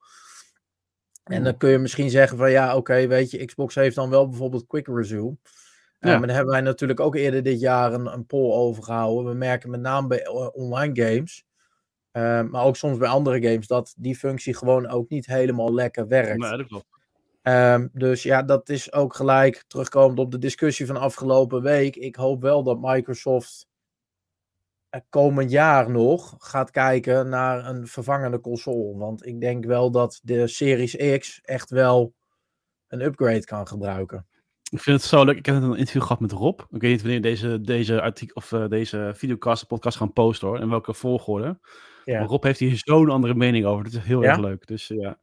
En 1.23 1.44
dan 1.44 1.57
kun 1.57 1.69
je 1.69 1.77
misschien 1.77 2.09
zeggen 2.09 2.38
van 2.38 2.51
ja, 2.51 2.68
oké, 2.68 2.77
okay, 2.77 3.07
weet 3.07 3.31
je, 3.31 3.45
Xbox 3.45 3.75
heeft 3.75 3.95
dan 3.95 4.09
wel 4.09 4.29
bijvoorbeeld 4.29 4.68
Quick 4.68 4.88
Resume. 4.88 5.38
Ja. 6.00 6.13
Uh, 6.13 6.18
maar 6.18 6.27
daar 6.27 6.35
hebben 6.35 6.53
wij 6.53 6.63
natuurlijk 6.63 7.00
ook 7.00 7.15
eerder 7.15 7.44
dit 7.44 7.59
jaar 7.59 7.94
een, 7.94 8.13
een 8.13 8.25
poll 8.25 8.53
over 8.53 8.83
gehouden. 8.83 9.31
We 9.31 9.38
merken 9.38 9.69
met 9.69 9.79
name 9.79 10.07
bij 10.07 10.27
online 10.53 11.03
games, 11.03 11.45
uh, 12.17 12.41
maar 12.41 12.63
ook 12.63 12.75
soms 12.75 12.97
bij 12.97 13.09
andere 13.09 13.47
games, 13.47 13.67
dat 13.67 13.94
die 13.97 14.15
functie 14.15 14.56
gewoon 14.56 14.88
ook 14.88 15.09
niet 15.09 15.25
helemaal 15.25 15.73
lekker 15.73 16.07
werkt. 16.07 16.38
Nee, 16.38 16.57
dat 16.57 16.67
klopt. 16.67 16.85
Um, 17.41 17.89
dus 17.94 18.23
ja, 18.23 18.44
dat 18.44 18.69
is 18.69 18.94
ook 18.94 19.15
gelijk 19.15 19.63
terugkomend 19.67 20.19
op 20.19 20.31
de 20.31 20.38
discussie 20.38 20.85
van 20.85 20.97
afgelopen 20.97 21.62
week. 21.62 21.95
Ik 21.95 22.15
hoop 22.15 22.41
wel 22.41 22.63
dat 22.63 22.81
Microsoft 22.81 23.67
komend 25.09 25.51
jaar 25.51 25.91
nog 25.91 26.35
gaat 26.38 26.71
kijken 26.71 27.29
naar 27.29 27.65
een 27.65 27.88
vervangende 27.88 28.39
console. 28.39 28.97
Want 28.97 29.25
ik 29.25 29.41
denk 29.41 29.65
wel 29.65 29.91
dat 29.91 30.19
de 30.23 30.47
Series 30.47 31.18
X 31.19 31.41
echt 31.41 31.69
wel 31.69 32.13
een 32.88 33.01
upgrade 33.01 33.44
kan 33.44 33.68
gebruiken. 33.68 34.27
Ik 34.71 34.81
vind 34.81 35.01
het 35.01 35.09
zo 35.09 35.23
leuk. 35.23 35.37
Ik 35.37 35.45
heb 35.45 35.56
een 35.56 35.75
interview 35.75 36.01
gehad 36.01 36.19
met 36.19 36.31
Rob. 36.31 36.59
Ik 36.59 36.81
weet 36.81 36.92
niet 36.92 37.01
wanneer 37.01 37.21
deze, 37.21 37.61
deze, 37.61 38.01
artikel, 38.01 38.35
of, 38.35 38.51
uh, 38.51 38.68
deze 38.68 39.11
videocast, 39.16 39.68
podcast 39.68 39.97
gaan 39.97 40.13
posten 40.13 40.47
hoor. 40.47 40.59
En 40.59 40.69
welke 40.69 40.94
volgorde. 40.94 41.59
Ja. 42.06 42.19
Maar 42.19 42.28
Rob 42.28 42.44
heeft 42.44 42.59
hier 42.59 42.78
zo'n 42.78 43.09
andere 43.09 43.35
mening 43.35 43.66
over. 43.66 43.83
Dat 43.83 43.94
is 43.94 44.00
heel 44.00 44.21
ja? 44.21 44.30
erg 44.30 44.40
leuk. 44.40 44.68
Dus 44.68 44.90
uh, 44.90 45.02
ja. 45.02 45.18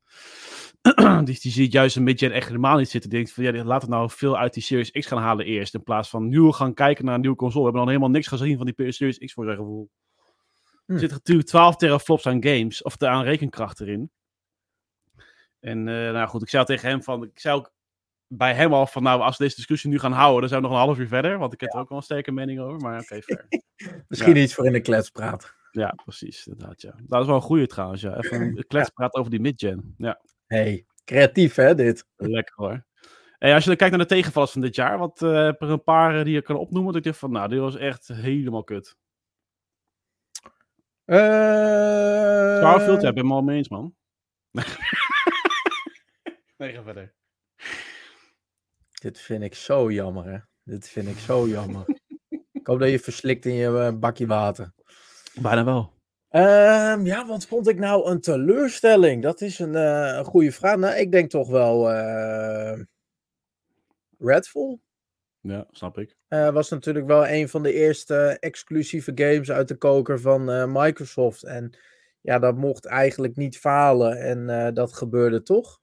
die, 1.24 1.38
die 1.40 1.52
ziet 1.52 1.72
juist 1.72 1.96
een 1.96 2.04
beetje 2.04 2.30
echt 2.30 2.46
helemaal 2.46 2.76
niet 2.76 2.90
zitten. 2.90 3.10
Die 3.10 3.18
denkt 3.18 3.34
van 3.34 3.44
ja, 3.44 3.64
laat 3.64 3.82
het 3.82 3.90
nou 3.90 4.10
veel 4.10 4.38
uit 4.38 4.54
die 4.54 4.62
Series 4.62 4.90
X 4.90 5.06
gaan 5.06 5.22
halen 5.22 5.46
eerst. 5.46 5.74
In 5.74 5.82
plaats 5.82 6.08
van 6.08 6.28
nu 6.28 6.52
gaan 6.52 6.74
kijken 6.74 7.04
naar 7.04 7.14
een 7.14 7.20
nieuwe 7.20 7.36
console. 7.36 7.58
We 7.58 7.68
hebben 7.68 7.80
dan 7.86 7.94
helemaal 7.94 8.14
niks 8.14 8.26
gezien 8.26 8.56
van 8.56 8.72
die 8.74 8.92
Series 8.92 9.18
X 9.18 9.32
voor 9.32 9.44
zijn 9.44 9.56
gevoel. 9.56 9.90
Hm. 10.86 10.92
Er 10.92 10.98
zitten 10.98 11.18
natuurlijk 11.18 11.48
12 11.48 11.76
teraflops 11.76 12.26
aan 12.26 12.44
games. 12.44 12.82
Of 12.82 13.02
aan 13.02 13.24
rekenkracht 13.24 13.80
erin. 13.80 14.10
En 15.60 15.78
uh, 15.78 16.12
nou 16.12 16.28
goed, 16.28 16.42
ik 16.42 16.48
zei 16.48 16.64
tegen 16.64 16.88
hem 16.88 17.02
van. 17.02 17.22
Ik 17.22 17.38
zei 17.38 17.54
ook 17.56 17.72
bij 18.26 18.54
hem 18.54 18.72
al 18.72 18.86
van. 18.86 19.02
Nou, 19.02 19.20
als 19.20 19.36
we 19.36 19.44
deze 19.44 19.56
discussie 19.56 19.90
nu 19.90 19.98
gaan 19.98 20.12
houden. 20.12 20.40
Dan 20.40 20.48
zijn 20.48 20.62
we 20.62 20.68
nog 20.68 20.76
een 20.76 20.84
half 20.84 20.98
uur 20.98 21.08
verder. 21.08 21.38
Want 21.38 21.52
ik 21.52 21.60
heb 21.60 21.70
ja. 21.70 21.76
er 21.76 21.82
ook 21.82 21.88
wel 21.88 21.98
een 21.98 22.04
sterke 22.04 22.32
mening 22.32 22.60
over. 22.60 22.80
Maar 22.80 23.00
oké, 23.00 23.02
okay, 23.02 23.22
fair. 23.36 23.46
Misschien 24.08 24.34
ja. 24.34 24.42
iets 24.42 24.54
voor 24.54 24.66
in 24.66 24.72
de 24.72 24.80
kletspraat. 24.80 25.54
Ja, 25.72 25.94
precies. 26.04 26.46
Inderdaad, 26.46 26.82
ja. 26.82 26.94
Dat 27.02 27.20
is 27.20 27.26
wel 27.26 27.36
een 27.36 27.42
goede 27.42 27.66
trouwens. 27.66 28.00
Ja. 28.00 28.16
Even 28.16 28.40
een 28.40 28.64
kletspraat 28.68 29.14
over 29.14 29.30
die 29.30 29.40
mid-gen. 29.40 29.94
Ja. 29.96 30.20
Hey, 30.46 30.86
creatief 31.04 31.54
hè, 31.54 31.74
dit. 31.74 32.06
Lekker 32.16 32.54
hoor. 32.56 32.84
Hey, 33.38 33.54
als 33.54 33.62
je 33.62 33.68
dan 33.68 33.78
kijkt 33.78 33.96
naar 33.96 34.06
de 34.06 34.14
tegenvallers 34.14 34.52
van 34.52 34.60
dit 34.60 34.74
jaar, 34.74 34.98
wat 34.98 35.22
uh, 35.22 35.44
heb 35.44 35.62
er 35.62 35.70
een 35.70 35.82
paar 35.82 36.24
die 36.24 36.34
je 36.34 36.42
kan 36.42 36.56
opnoemen? 36.56 36.92
Dat 36.92 37.00
ik 37.00 37.06
dacht 37.06 37.18
van, 37.18 37.30
nou, 37.30 37.48
dit 37.48 37.58
was 37.58 37.76
echt 37.76 38.08
helemaal 38.08 38.64
kut. 38.64 38.96
Uh... 41.06 41.16
Starfield, 42.56 43.02
ja, 43.02 43.08
ik 43.08 43.14
ben 43.14 43.24
het 43.24 43.32
al 43.32 43.42
mee 43.42 43.56
eens, 43.56 43.68
man. 43.68 43.94
nee, 46.58 46.72
ga 46.72 46.82
verder. 46.82 47.14
Dit 49.02 49.20
vind 49.20 49.42
ik 49.42 49.54
zo 49.54 49.90
jammer, 49.90 50.24
hè. 50.24 50.38
Dit 50.64 50.88
vind 50.88 51.08
ik 51.08 51.18
zo 51.18 51.48
jammer. 51.48 51.84
ik 52.52 52.66
hoop 52.66 52.78
dat 52.78 52.90
je 52.90 52.98
verslikt 52.98 53.46
in 53.46 53.54
je 53.54 53.96
bakje 54.00 54.26
water. 54.26 54.72
Bijna 55.40 55.64
wel. 55.64 55.92
Um, 56.34 57.06
ja, 57.06 57.26
wat 57.26 57.46
vond 57.46 57.68
ik 57.68 57.78
nou 57.78 58.10
een 58.10 58.20
teleurstelling? 58.20 59.22
Dat 59.22 59.40
is 59.40 59.58
een, 59.58 59.74
uh, 59.74 60.16
een 60.16 60.24
goede 60.24 60.52
vraag. 60.52 60.76
Nou, 60.76 60.94
ik 60.96 61.12
denk 61.12 61.30
toch 61.30 61.48
wel 61.48 61.90
uh, 61.90 62.80
Redfall. 64.18 64.78
Ja, 65.40 65.66
snap 65.70 65.98
ik. 65.98 66.16
Uh, 66.28 66.50
was 66.50 66.68
natuurlijk 66.68 67.06
wel 67.06 67.28
een 67.28 67.48
van 67.48 67.62
de 67.62 67.72
eerste 67.72 68.36
exclusieve 68.40 69.12
games 69.14 69.50
uit 69.50 69.68
de 69.68 69.74
koker 69.76 70.20
van 70.20 70.72
Microsoft. 70.72 71.44
En 71.44 71.76
ja, 72.20 72.38
dat 72.38 72.56
mocht 72.56 72.86
eigenlijk 72.86 73.36
niet 73.36 73.58
falen. 73.58 74.18
En 74.18 74.74
dat 74.74 74.92
gebeurde 74.92 75.42
toch. 75.42 75.80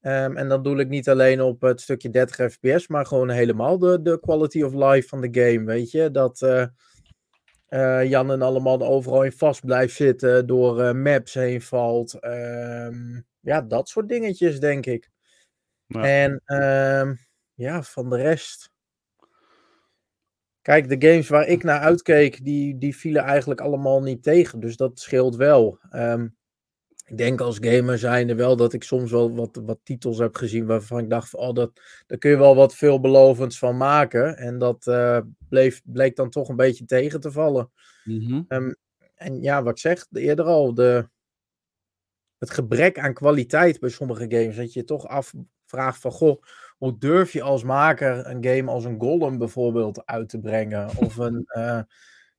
Ehm, 0.00 0.36
en 0.36 0.48
dan 0.48 0.62
doe 0.62 0.80
ik 0.80 0.88
niet 0.88 1.08
alleen 1.08 1.40
op 1.40 1.60
het 1.60 1.80
stukje 1.80 2.10
30 2.10 2.52
fps, 2.52 2.88
maar 2.88 3.06
gewoon 3.06 3.30
helemaal 3.30 3.78
de, 3.78 4.02
de 4.02 4.20
quality 4.20 4.62
of 4.62 4.72
life 4.72 5.08
van 5.08 5.20
de 5.20 5.28
game, 5.40 5.64
weet 5.64 5.90
je. 5.90 6.10
Dat 6.10 6.40
eh, 7.66 8.04
Jan 8.04 8.30
en 8.30 8.42
allemaal 8.42 8.82
overal 8.82 9.22
in 9.24 9.32
vast 9.32 9.64
blijft 9.64 9.94
zitten, 9.94 10.46
door 10.46 10.82
eh, 10.82 10.94
maps 10.94 11.34
heen 11.34 11.62
valt. 11.62 12.14
Ehm, 12.20 13.20
ja, 13.40 13.60
dat 13.60 13.88
soort 13.88 14.08
dingetjes, 14.08 14.60
denk 14.60 14.86
ik. 14.86 15.10
Ja. 15.86 16.02
En 16.04 16.42
ehm, 16.44 17.14
ja, 17.54 17.82
van 17.82 18.10
de 18.10 18.16
rest... 18.16 18.74
Kijk, 20.62 20.88
de 20.88 21.08
games 21.08 21.28
waar 21.28 21.46
ik 21.46 21.62
naar 21.62 21.80
uitkeek, 21.80 22.44
die, 22.44 22.78
die 22.78 22.96
vielen 22.96 23.22
eigenlijk 23.22 23.60
allemaal 23.60 24.02
niet 24.02 24.22
tegen. 24.22 24.60
Dus 24.60 24.76
dat 24.76 25.00
scheelt 25.00 25.36
wel. 25.36 25.78
Ehm, 25.90 26.26
ik 27.06 27.18
denk 27.18 27.40
als 27.40 27.58
gamer 27.60 27.98
zijnde 27.98 28.34
wel 28.34 28.56
dat 28.56 28.72
ik 28.72 28.82
soms 28.82 29.10
wel 29.10 29.34
wat, 29.34 29.60
wat 29.64 29.78
titels 29.82 30.18
heb 30.18 30.36
gezien 30.36 30.66
waarvan 30.66 30.98
ik 30.98 31.10
dacht 31.10 31.28
van, 31.30 31.40
oh, 31.40 31.54
dat, 31.54 31.80
daar 32.06 32.18
kun 32.18 32.30
je 32.30 32.36
wel 32.36 32.56
wat 32.56 32.74
veelbelovends 32.74 33.58
van 33.58 33.76
maken. 33.76 34.36
En 34.36 34.58
dat 34.58 34.86
eh, 34.86 35.18
bleef, 35.48 35.82
bleek 35.84 36.16
dan 36.16 36.30
toch 36.30 36.48
een 36.48 36.56
beetje 36.56 36.84
tegen 36.84 37.20
te 37.20 37.32
vallen. 37.32 37.70
Mhm. 38.04 38.42
Ehm, 38.48 38.72
en 39.14 39.42
ja, 39.42 39.62
wat 39.62 39.72
ik 39.72 39.78
zeg 39.78 40.06
eerder 40.12 40.44
al, 40.44 40.74
de, 40.74 41.08
het 42.38 42.50
gebrek 42.50 42.98
aan 42.98 43.14
kwaliteit 43.14 43.80
bij 43.80 43.90
sommige 43.90 44.26
games. 44.28 44.56
Dat 44.56 44.72
je 44.72 44.80
je 44.80 44.86
toch 44.86 45.06
afvraagt 45.06 46.00
van, 46.00 46.10
goh, 46.10 46.42
hoe 46.78 46.98
durf 46.98 47.32
je 47.32 47.42
als 47.42 47.62
maker 47.62 48.26
een 48.26 48.44
game 48.44 48.70
als 48.70 48.84
een 48.84 49.00
Golem 49.00 49.38
bijvoorbeeld 49.38 50.06
uit 50.06 50.28
te 50.28 50.40
brengen? 50.40 50.90
Of 50.96 51.16
een, 51.16 51.44
eh, 51.46 51.80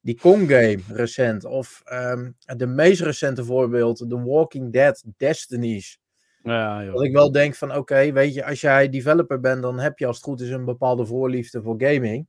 die 0.08 0.20
Kong 0.20 0.50
game 0.50 0.80
recent. 0.88 1.46
Of 1.46 1.82
ehm, 1.86 2.32
de 2.56 2.66
meest 2.66 3.02
recente 3.02 3.44
voorbeeld, 3.44 3.98
The 3.98 4.24
Walking 4.24 4.74
Dead 4.74 5.04
Destinies. 5.18 6.00
Ja, 6.44 6.84
joh. 6.84 6.94
Dat 6.94 7.04
ik 7.04 7.12
wel 7.12 7.32
denk 7.32 7.56
van, 7.56 7.76
oké, 7.76 8.12
weet 8.12 8.34
je, 8.34 8.46
als 8.46 8.62
jij 8.62 8.90
developer 8.90 9.40
bent, 9.40 9.62
dan 9.62 9.80
heb 9.80 10.00
je 10.00 10.06
als 10.06 10.16
het 10.16 10.26
goed 10.26 10.42
is 10.42 10.50
een 10.50 10.66
bepaalde 10.66 11.06
voorliefde 11.06 11.62
voor 11.62 11.76
gaming. 11.78 12.28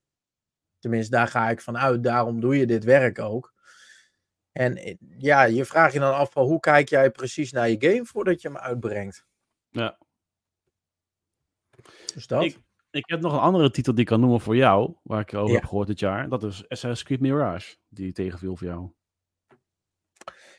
Tenminste, 0.78 1.10
daar 1.10 1.28
ga 1.28 1.50
ik 1.50 1.60
van 1.60 1.78
uit. 1.78 2.02
Daarom 2.02 2.40
doe 2.40 2.56
je 2.56 2.66
dit 2.66 2.84
werk 2.84 3.18
ook. 3.18 3.54
En 4.52 4.76
eh, 4.76 4.94
ja, 5.18 5.42
je 5.42 5.64
vraagt 5.64 5.92
je 5.92 5.98
dan 5.98 6.14
af 6.14 6.32
van 6.32 6.44
hoe 6.44 6.60
kijk 6.60 6.88
jij 6.88 7.10
precies 7.10 7.52
naar 7.52 7.68
je 7.68 7.76
game 7.78 8.04
voordat 8.04 8.42
je 8.42 8.48
hem 8.48 8.56
uitbrengt. 8.56 9.26
Ja. 9.70 9.98
Dus 12.14 12.26
dat. 12.26 12.42
Ik, 12.42 12.58
ik 12.90 13.08
heb 13.08 13.20
nog 13.20 13.32
een 13.32 13.38
andere 13.38 13.70
titel 13.70 13.92
die 13.92 14.00
ik 14.02 14.06
kan 14.08 14.20
noemen 14.20 14.40
voor 14.40 14.56
jou, 14.56 14.94
waar 15.02 15.20
ik 15.20 15.34
over 15.34 15.48
Ja. 15.48 15.54
heb 15.54 15.64
gehoord 15.68 15.86
dit 15.86 15.98
jaar. 16.00 16.28
Dat 16.28 16.42
is 16.44 16.56
Assassin's 16.68 17.02
Creed 17.02 17.20
Mirage, 17.20 17.76
die 17.88 18.12
tegenviel 18.12 18.56
voor 18.56 18.66
jou. 18.66 18.90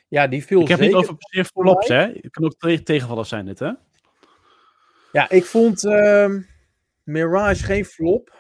ja, 0.08 0.28
die 0.28 0.46
viel 0.46 0.62
Ik 0.62 0.68
heb 0.68 0.80
zeker. 0.80 0.96
niet 0.96 1.04
over 1.04 1.16
zeer 1.20 1.46
flops, 1.46 1.88
hè. 1.88 1.96
Het 2.14 2.30
kan 2.30 2.44
ook 2.46 2.58
te- 2.58 2.84
tegenvallers 2.84 3.30
zijn 3.30 3.46
dit, 3.46 3.60
hè. 3.60 3.72
Ja, 5.12 5.30
ik 5.30 5.46
vond 5.46 5.86
ehm, 5.86 6.42
Mirage 7.04 7.64
geen 7.64 7.86
flop. 7.86 8.38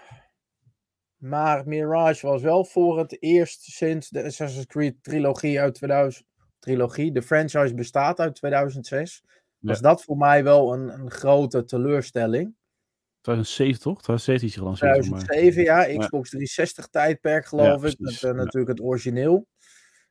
Maar 1.17 1.67
Mirage 1.67 2.27
was 2.27 2.41
wel 2.41 2.65
voor 2.65 2.98
het 3.00 3.22
eerst 3.22 3.62
sinds 3.62 4.10
de 4.10 4.24
Assassin's 4.24 4.65
Creed 4.65 5.03
trilogie 5.03 5.60
uit 5.60 5.74
2000. 5.75 6.27
Trilogie, 6.60 7.12
de 7.12 7.22
franchise 7.22 7.74
bestaat 7.74 8.19
uit 8.19 8.36
2006. 8.36 9.24
Was 9.60 9.79
dat 9.81 10.03
voor 10.03 10.17
mij 10.17 10.43
wel 10.43 10.74
een, 10.74 10.89
een 11.00 11.12
grote 11.12 11.63
teleurstelling. 11.65 12.55
2007 13.34 13.82
toch? 13.82 14.02
2017 14.02 14.48
is 14.48 14.56
gelanceerd 14.56 15.06
voor 15.06 15.16
mij. 15.16 15.26
2007, 15.26 15.64
ja, 15.64 16.00
Xbox 16.00 16.30
360 16.30 16.88
tijdperk 16.88 17.46
geloof 17.46 17.76
ik. 17.76 17.82
Met 17.82 17.96
precies, 17.98 18.24
eh, 18.24 18.32
natuurlijk 18.32 18.78
het 18.78 18.88
origineel. 18.88 19.48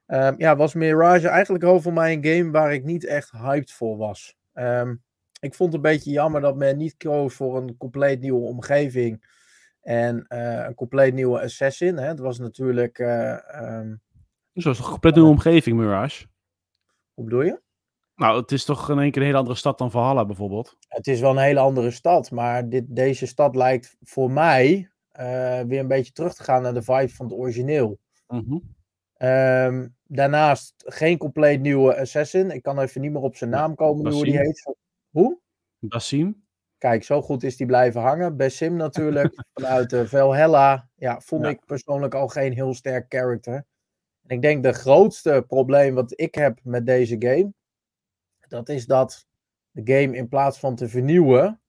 Ehm, 0.07 0.35
ja, 0.39 0.57
was 0.57 0.75
Mirage 0.75 1.29
eigenlijk 1.29 1.65
al 1.65 1.81
voor 1.81 1.93
mij 1.93 2.13
een 2.13 2.25
game 2.25 2.51
waar 2.51 2.73
ik 2.73 2.85
niet 2.85 3.05
echt 3.07 3.31
hyped 3.31 3.73
voor 3.73 3.97
was. 3.97 4.37
Ehm, 4.53 4.95
ik 5.41 5.55
vond 5.55 5.73
het 5.73 5.85
een 5.85 5.91
beetje 5.93 6.11
jammer 6.11 6.41
dat 6.41 6.57
men 6.57 6.77
niet 6.77 6.97
koos 6.97 7.35
voor 7.35 7.57
een 7.57 7.77
compleet 7.77 8.21
nieuwe 8.21 8.47
omgeving. 8.47 9.37
En 9.81 10.27
eh, 10.27 10.65
een 10.67 10.75
compleet 10.75 11.15
nieuwe 11.15 11.41
assassin. 11.41 11.97
Hè. 11.97 12.07
Het 12.07 12.19
was 12.19 12.39
natuurlijk. 12.39 12.99
eh, 12.99 13.55
ehm, 13.55 13.95
Zo 14.55 14.71
is 14.71 14.77
toch 14.77 14.87
een 14.87 14.93
compleet 14.93 15.15
nieuwe 15.15 15.31
omgeving, 15.31 15.77
Mirage? 15.77 16.27
hoe 17.15 17.25
bedoel 17.25 17.43
je? 17.43 17.61
Nou, 18.19 18.41
het 18.41 18.53
is 18.53 18.65
toch 18.65 18.91
in 18.91 18.99
één 18.99 19.11
keer 19.11 19.21
een 19.21 19.27
hele 19.27 19.39
andere 19.39 19.57
stad 19.57 19.79
dan 19.79 19.91
Valhalla 19.91 20.25
bijvoorbeeld. 20.25 20.77
Het 20.89 21.07
is 21.07 21.21
wel 21.21 21.31
een 21.31 21.37
hele 21.39 21.61
andere 21.61 21.91
stad. 21.91 22.31
Maar 22.31 22.69
dit, 22.69 22.85
deze 22.89 23.27
stad 23.27 23.55
lijkt 23.57 23.97
voor 24.03 24.31
mij 24.31 24.91
eh, 25.09 25.61
weer 25.61 25.81
een 25.81 25.89
beetje 25.89 26.13
terug 26.13 26.35
te 26.35 26.43
gaan 26.43 26.63
naar 26.63 26.75
de 26.75 26.83
vibe 26.83 27.09
van 27.09 27.27
het 27.27 27.35
origineel. 27.35 27.99
Mhm. 28.29 28.59
Ehm, 29.15 29.89
daarnaast 30.05 30.75
geen 30.77 31.19
compleet 31.19 31.61
nieuwe 31.61 31.97
assassin. 32.01 32.51
Ik 32.51 32.63
kan 32.63 32.79
even 32.81 33.01
niet 33.01 33.13
meer 33.13 33.23
op 33.23 33.37
zijn 33.37 33.51
naam 33.51 33.75
komen 33.75 34.13
hoe 34.13 34.25
die 34.25 34.33
Basim. 34.33 34.47
heet. 34.47 34.75
Hoe? 35.11 35.39
Basim? 35.79 36.47
Kijk, 36.79 37.05
zo 37.05 37.23
goed 37.23 37.43
is 37.43 37.57
die 37.57 37.67
blijven 37.67 38.01
hangen. 38.01 38.37
Bessim 38.37 38.77
natuurlijk, 38.77 39.35
vanuit 39.55 39.97
Valhalla. 40.09 40.89
Ja, 40.95 41.21
vond 41.21 41.45
Ja. 41.45 41.51
ik 41.51 41.65
persoonlijk 41.67 42.15
al 42.15 42.29
geen 42.29 42.53
heel 42.53 42.75
sterk 42.75 43.05
character. 43.09 43.55
En 44.27 44.37
ik 44.37 44.43
denk 44.43 44.63
de 44.63 44.73
grootste 44.73 45.45
probleem 45.49 45.95
wat 45.95 46.13
ik 46.21 46.35
heb 46.35 46.59
met 46.63 46.87
deze 46.87 47.17
game, 47.19 47.53
dat 48.49 48.69
is 48.69 48.87
dat 48.87 49.27
de 49.71 50.01
game 50.01 50.17
in 50.17 50.29
plaats 50.29 50.59
van 50.59 50.75
te 50.75 50.89
vernieuwen 50.89 51.61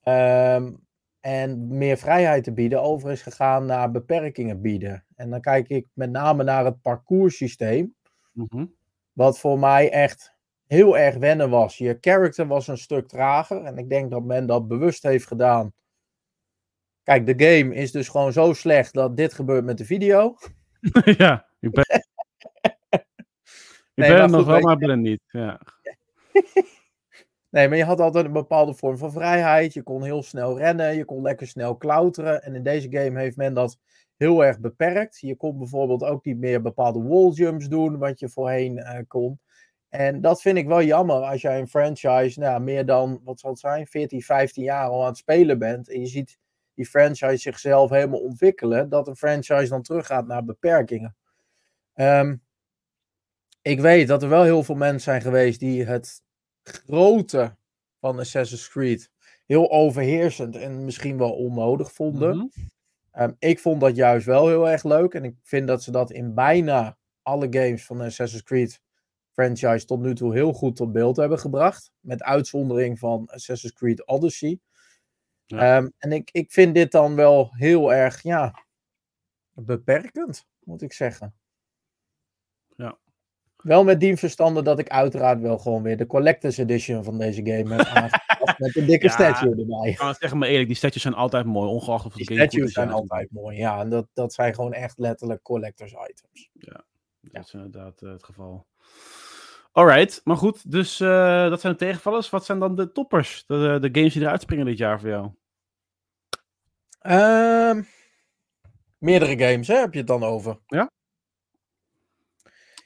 ehm, 0.00 0.72
en 1.20 1.76
meer 1.76 1.96
vrijheid 1.96 2.44
te 2.44 2.52
bieden, 2.52 2.82
over 2.82 3.10
is 3.10 3.22
gegaan 3.22 3.66
naar 3.66 3.90
beperkingen 3.90 4.60
bieden. 4.60 5.06
En 5.14 5.30
dan 5.30 5.40
kijk 5.40 5.68
ik 5.68 5.86
met 5.92 6.10
name 6.10 6.44
naar 6.44 6.64
het 6.64 6.80
parcourssysteem. 6.82 7.94
Mhm. 8.32 8.66
Wat 9.12 9.38
voor 9.38 9.58
mij 9.58 9.90
echt 9.90 10.34
heel 10.66 10.98
erg 10.98 11.16
wennen 11.16 11.50
was. 11.50 11.78
Je 11.78 11.98
character 12.00 12.46
was 12.46 12.68
een 12.68 12.78
stuk 12.78 13.08
trager. 13.08 13.64
En 13.64 13.78
ik 13.78 13.88
denk 13.88 14.10
dat 14.10 14.24
men 14.24 14.46
dat 14.46 14.68
bewust 14.68 15.02
heeft 15.02 15.26
gedaan. 15.26 15.72
Kijk, 17.02 17.26
de 17.26 17.46
game 17.46 17.74
is 17.74 17.92
dus 17.92 18.08
gewoon 18.08 18.32
zo 18.32 18.52
slecht 18.52 18.92
dat 18.92 19.16
dit 19.16 19.34
gebeurt 19.34 19.64
met 19.64 19.78
de 19.78 19.84
video. 19.84 20.36
ja, 21.18 21.46
ik 21.60 21.70
ben... 21.70 21.84
ik 23.96 24.04
Nee, 24.04 24.16
ben 24.16 24.30
nog 24.30 24.46
wel, 24.46 24.60
maar 24.60 24.72
ik 24.72 24.86
ben 24.86 25.00
niet. 25.00 25.20
Ja. 25.26 25.60
Nee, 27.50 27.68
maar 27.68 27.76
je 27.76 27.84
had 27.84 28.00
altijd 28.00 28.24
een 28.24 28.32
bepaalde 28.32 28.74
vorm 28.74 28.98
van 28.98 29.12
vrijheid. 29.12 29.72
Je 29.72 29.82
kon 29.82 30.02
heel 30.02 30.22
snel 30.22 30.58
rennen. 30.58 30.96
Je 30.96 31.04
kon 31.04 31.22
lekker 31.22 31.46
snel 31.46 31.76
klauteren. 31.76 32.42
En 32.42 32.54
in 32.54 32.62
deze 32.62 32.90
game 32.90 33.20
heeft 33.20 33.36
men 33.36 33.54
dat 33.54 33.78
heel 34.16 34.44
erg 34.44 34.60
beperkt. 34.60 35.18
Je 35.20 35.36
kon 35.36 35.58
bijvoorbeeld 35.58 36.04
ook 36.04 36.24
niet 36.24 36.38
meer 36.38 36.62
bepaalde 36.62 37.02
walljumps 37.02 37.68
doen, 37.68 37.98
wat 37.98 38.20
je 38.20 38.28
voorheen 38.28 38.78
eh, 38.78 39.00
kon. 39.08 39.40
En 39.88 40.20
dat 40.20 40.40
vind 40.40 40.58
ik 40.58 40.66
wel 40.66 40.82
jammer 40.82 41.16
als 41.16 41.40
jij 41.40 41.58
een 41.58 41.68
franchise 41.68 42.40
nou, 42.40 42.60
meer 42.60 42.86
dan, 42.86 43.20
wat 43.24 43.40
zal 43.40 43.50
het 43.50 43.58
zijn, 43.58 43.86
14, 43.86 44.22
15 44.22 44.62
jaar 44.62 44.88
al 44.88 45.00
aan 45.00 45.08
het 45.08 45.16
spelen 45.16 45.58
bent. 45.58 45.90
En 45.90 46.00
je 46.00 46.06
ziet 46.06 46.38
die 46.74 46.86
franchise 46.86 47.36
zichzelf 47.36 47.90
helemaal 47.90 48.20
ontwikkelen. 48.20 48.88
Dat 48.88 49.08
een 49.08 49.16
franchise 49.16 49.68
dan 49.68 49.82
teruggaat 49.82 50.26
naar 50.26 50.44
beperkingen. 50.44 51.16
Ehm, 51.94 52.36
ik 53.66 53.80
weet 53.80 54.08
dat 54.08 54.22
er 54.22 54.28
wel 54.28 54.42
heel 54.42 54.62
veel 54.62 54.74
mensen 54.74 55.00
zijn 55.00 55.20
geweest 55.20 55.60
die 55.60 55.84
het 55.84 56.22
grote 56.62 57.56
van 58.00 58.18
Assassin's 58.18 58.68
Creed 58.68 59.10
heel 59.46 59.70
overheersend 59.70 60.56
en 60.56 60.84
misschien 60.84 61.18
wel 61.18 61.32
onnodig 61.32 61.92
vonden. 61.92 62.36
Mhm. 62.36 62.46
Ehm, 63.10 63.32
ik 63.38 63.58
vond 63.58 63.80
dat 63.80 63.96
juist 63.96 64.26
wel 64.26 64.48
heel 64.48 64.68
erg 64.68 64.84
leuk. 64.84 65.14
En 65.14 65.24
ik 65.24 65.34
vind 65.42 65.66
dat 65.66 65.82
ze 65.82 65.90
dat 65.90 66.10
in 66.10 66.34
bijna 66.34 66.98
alle 67.22 67.46
games 67.50 67.86
van 67.86 67.98
de 67.98 68.04
Assassin's 68.04 68.42
Creed 68.42 68.80
franchise 69.32 69.86
tot 69.86 70.00
nu 70.00 70.14
toe 70.14 70.32
heel 70.34 70.52
goed 70.52 70.76
tot 70.76 70.92
beeld 70.92 71.16
hebben 71.16 71.38
gebracht. 71.38 71.92
Met 72.00 72.22
uitzondering 72.22 72.98
van 72.98 73.26
Assassin's 73.26 73.74
Creed 73.74 74.06
Odyssey. 74.06 74.60
Ja. 75.46 75.76
Ehm, 75.76 75.88
en 75.98 76.12
ik, 76.12 76.30
ik 76.32 76.52
vind 76.52 76.74
dit 76.74 76.92
dan 76.92 77.14
wel 77.14 77.50
heel 77.52 77.92
erg, 77.92 78.22
ja, 78.22 78.64
beperkend, 79.52 80.46
moet 80.64 80.82
ik 80.82 80.92
zeggen. 80.92 81.34
Ja. 83.66 83.72
Wel 83.74 83.84
met 83.84 84.00
die 84.00 84.16
verstande 84.16 84.62
dat 84.62 84.78
ik 84.78 84.88
uiteraard 84.88 85.40
wel 85.40 85.58
gewoon 85.58 85.82
weer 85.82 85.96
de 85.96 86.06
Collector's 86.06 86.58
Edition 86.58 87.04
van 87.04 87.18
deze 87.18 87.40
game 87.44 87.74
heb 87.74 88.10
met 88.58 88.76
een 88.76 88.86
dikke 88.86 89.06
Ja, 89.06 89.12
statue 89.12 89.50
erbij. 89.50 89.88
Ik 89.90 89.96
kan 89.96 90.08
het 90.08 90.16
zeggen 90.18 90.38
maar 90.38 90.48
eerlijk, 90.48 90.66
die 90.66 90.76
statues 90.76 91.02
zijn 91.02 91.14
altijd 91.14 91.46
mooi, 91.46 91.68
ongeacht 91.68 92.06
of 92.06 92.12
de 92.12 92.18
Die 92.18 92.26
game 92.26 92.40
statues 92.40 92.66
is. 92.66 92.72
zijn 92.72 92.88
ja. 92.88 92.94
altijd 92.94 93.30
mooi, 93.30 93.56
ja. 93.56 93.80
En 93.80 93.90
dat, 93.90 94.06
dat 94.12 94.32
zijn 94.32 94.54
gewoon 94.54 94.72
echt 94.72 94.98
letterlijk 94.98 95.42
collectors 95.42 95.92
items. 95.92 96.50
Dat 97.20 97.44
is 97.44 97.52
inderdaad 97.54 98.02
eh, 98.02 98.10
het 98.10 98.24
geval. 98.24 98.66
Alright, 99.72 100.20
maar 100.24 100.36
goed, 100.36 100.70
dus 100.70 101.00
eh, 101.00 101.48
dat 101.48 101.60
zijn 101.60 101.72
de 101.72 101.78
tegenvallers. 101.78 102.30
Wat 102.30 102.44
zijn 102.44 102.58
dan 102.58 102.74
de 102.74 102.92
toppers? 102.92 103.44
De, 103.46 103.78
de 103.80 103.88
games 103.92 104.12
die 104.12 104.22
eruit 104.22 104.42
springen 104.42 104.66
dit 104.66 104.78
jaar 104.78 105.00
voor 105.00 105.08
jou? 105.08 105.30
Ehm, 106.98 107.82
meerdere 108.98 109.38
games, 109.38 109.68
hè, 109.68 109.74
heb 109.76 109.92
je 109.92 109.98
het 109.98 110.08
dan 110.08 110.22
over? 110.24 110.58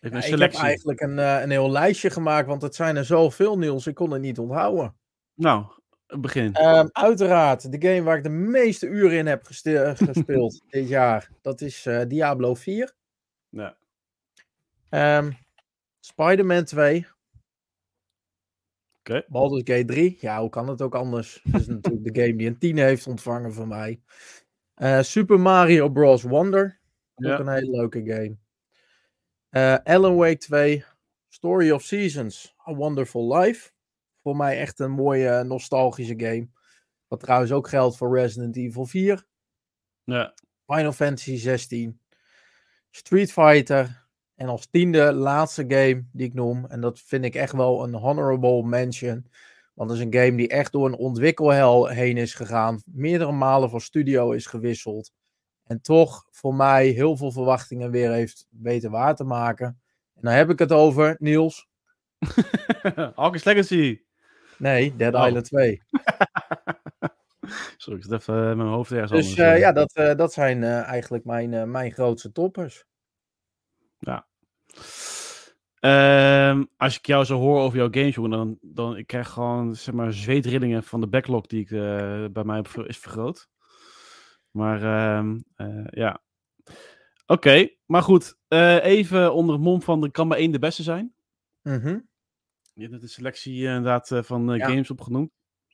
Ja, 0.00 0.22
ik 0.24 0.38
heb 0.38 0.52
eigenlijk 0.54 1.00
een, 1.00 1.18
eh, 1.18 1.40
een 1.42 1.50
heel 1.50 1.70
lijstje 1.70 2.10
gemaakt, 2.10 2.46
want 2.46 2.62
het 2.62 2.74
zijn 2.74 2.96
er 2.96 3.04
zoveel, 3.04 3.58
Niels. 3.58 3.86
Ik 3.86 3.94
kon 3.94 4.10
het 4.10 4.20
niet 4.22 4.38
onthouden. 4.38 4.94
Nou, 5.34 5.64
begin. 6.06 6.54
Ehm, 6.54 6.86
uiteraard, 6.92 7.72
de 7.72 7.88
game 7.88 8.02
waar 8.02 8.16
ik 8.16 8.22
de 8.22 8.28
meeste 8.28 8.86
uren 8.86 9.18
in 9.18 9.26
heb 9.26 9.44
geste- 9.44 9.94
gespeeld 10.12 10.62
dit 10.68 10.88
jaar, 10.88 11.30
dat 11.42 11.60
is 11.60 11.86
eh, 11.86 12.00
Diablo 12.08 12.54
4. 12.54 12.92
ja. 13.48 13.76
Ehm 14.88 15.30
Spider-Man 16.00 16.64
2. 16.64 17.06
Oké. 19.00 19.24
Baldur's 19.28 19.62
Gate 19.64 19.84
3, 19.84 20.16
ja, 20.20 20.40
hoe 20.40 20.48
kan 20.50 20.68
het 20.68 20.82
ook 20.82 20.94
anders? 20.94 21.40
Dat 21.44 21.60
is 21.60 21.66
natuurlijk 21.66 22.14
de 22.14 22.20
game 22.22 22.36
die 22.36 22.46
een 22.46 22.58
10 22.58 22.78
heeft 22.78 23.06
ontvangen 23.06 23.52
van 23.52 23.68
mij. 23.68 24.00
Eh, 24.74 25.00
Super 25.00 25.40
Mario 25.40 25.88
Bros. 25.88 26.22
Wonder, 26.22 26.80
ook 27.14 27.26
Ja. 27.26 27.38
een 27.38 27.48
hele 27.48 27.70
leuke 27.70 28.02
game. 28.04 28.36
Eh 29.50 29.76
Alan 29.84 30.16
Wake 30.16 30.38
2, 30.38 30.84
Story 31.28 31.70
of 31.70 31.82
Seasons, 31.82 32.54
A 32.68 32.74
Wonderful 32.74 33.36
Life. 33.36 33.70
Voor 34.22 34.36
mij 34.36 34.58
echt 34.58 34.78
een 34.78 34.90
mooie 34.90 35.44
nostalgische 35.44 36.14
game. 36.16 36.48
Wat 37.08 37.20
trouwens 37.20 37.52
ook 37.52 37.68
geldt 37.68 37.96
voor 37.96 38.18
Resident 38.18 38.56
Evil 38.56 38.86
4. 38.86 39.26
Ja. 40.04 40.34
Final 40.66 40.92
Fantasy 40.92 41.36
16, 41.36 42.00
Street 42.90 43.32
Fighter 43.32 44.06
en 44.34 44.48
als 44.48 44.66
tiende 44.66 45.12
laatste 45.12 45.64
game 45.68 46.04
die 46.12 46.26
ik 46.26 46.34
noem, 46.34 46.66
en 46.66 46.80
dat 46.80 47.00
vind 47.00 47.24
ik 47.24 47.34
echt 47.34 47.52
wel 47.52 47.84
een 47.84 47.94
honorable 47.94 48.62
mention, 48.62 49.26
want 49.74 49.88
dat 49.88 49.98
is 49.98 50.04
een 50.04 50.14
game 50.14 50.36
die 50.36 50.48
echt 50.48 50.72
door 50.72 50.86
een 50.86 50.96
ontwikkelhel 50.96 51.86
heen 51.88 52.16
is 52.16 52.34
gegaan, 52.34 52.82
meerdere 52.84 53.32
malen 53.32 53.70
van 53.70 53.80
studio 53.80 54.32
is 54.32 54.46
gewisseld 54.46 55.12
en 55.70 55.80
toch 55.80 56.26
voor 56.30 56.54
mij 56.54 56.86
heel 56.86 57.16
veel 57.16 57.32
verwachtingen 57.32 57.90
weer 57.90 58.10
heeft 58.12 58.46
weten 58.50 58.90
waar 58.90 59.16
te 59.16 59.24
maken. 59.24 59.66
En 60.14 60.20
dan 60.22 60.32
heb 60.32 60.50
ik 60.50 60.58
het 60.58 60.72
over, 60.72 61.16
Niels, 61.18 61.68
Hawkins 63.14 63.44
Legacy. 63.44 64.00
nee, 64.58 64.96
Dead 64.96 65.14
Oh. 65.14 65.26
Island 65.26 65.44
2. 65.44 65.82
Sorry, 67.76 67.98
ik 67.98 68.04
zit 68.04 68.12
even 68.12 68.50
eh, 68.50 68.56
mijn 68.56 68.68
hoofd 68.68 68.90
ergens 68.92 69.10
Dus 69.10 69.20
anders. 69.28 69.38
eh, 69.48 69.52
eh. 69.54 69.60
ja, 69.60 69.72
dat, 69.72 70.18
dat 70.18 70.32
zijn 70.32 70.64
eigenlijk 70.64 71.24
mijn, 71.24 71.70
mijn 71.70 71.92
grootste 71.92 72.32
toppers. 72.32 72.84
Ehm, 75.80 76.64
als 76.76 76.98
ik 76.98 77.06
jou 77.06 77.24
zo 77.24 77.38
hoor 77.38 77.60
over 77.60 77.78
jouw 77.78 77.88
games, 77.90 78.14
jongen, 78.14 78.30
dan, 78.30 78.58
dan 78.60 78.96
ik 78.96 79.06
krijg 79.06 79.28
gewoon 79.28 79.74
zeg 79.74 79.94
maar 79.94 80.12
zweetrillingen 80.12 80.82
van 80.82 81.00
de 81.00 81.06
backlog 81.06 81.46
die 81.46 81.60
ik 81.60 81.68
bij 82.32 82.44
mij 82.44 82.62
is 82.86 82.98
vergroot. 82.98 83.48
Maar 84.50 84.82
ehm, 84.82 85.38
eh, 85.56 85.84
ja. 85.90 86.20
Oké, 87.26 87.68
maar 87.86 88.02
goed. 88.02 88.38
eh, 88.48 88.84
even 88.84 89.34
onder 89.34 89.54
het 89.54 89.64
mom 89.64 89.82
van 89.82 90.02
er 90.04 90.10
kan 90.10 90.28
maar 90.28 90.38
één 90.38 90.52
de 90.52 90.58
beste 90.58 90.82
zijn. 90.82 91.14
Mhm. 91.62 91.98
Je 92.72 92.80
hebt 92.80 92.90
net 92.92 93.00
de 93.00 93.08
selectie 93.08 93.66
eh, 93.66 93.74
inderdaad 93.74 94.10
van 94.26 94.54
Ja. 94.56 94.66
games 94.66 94.90
opgenoemd. 94.90 95.30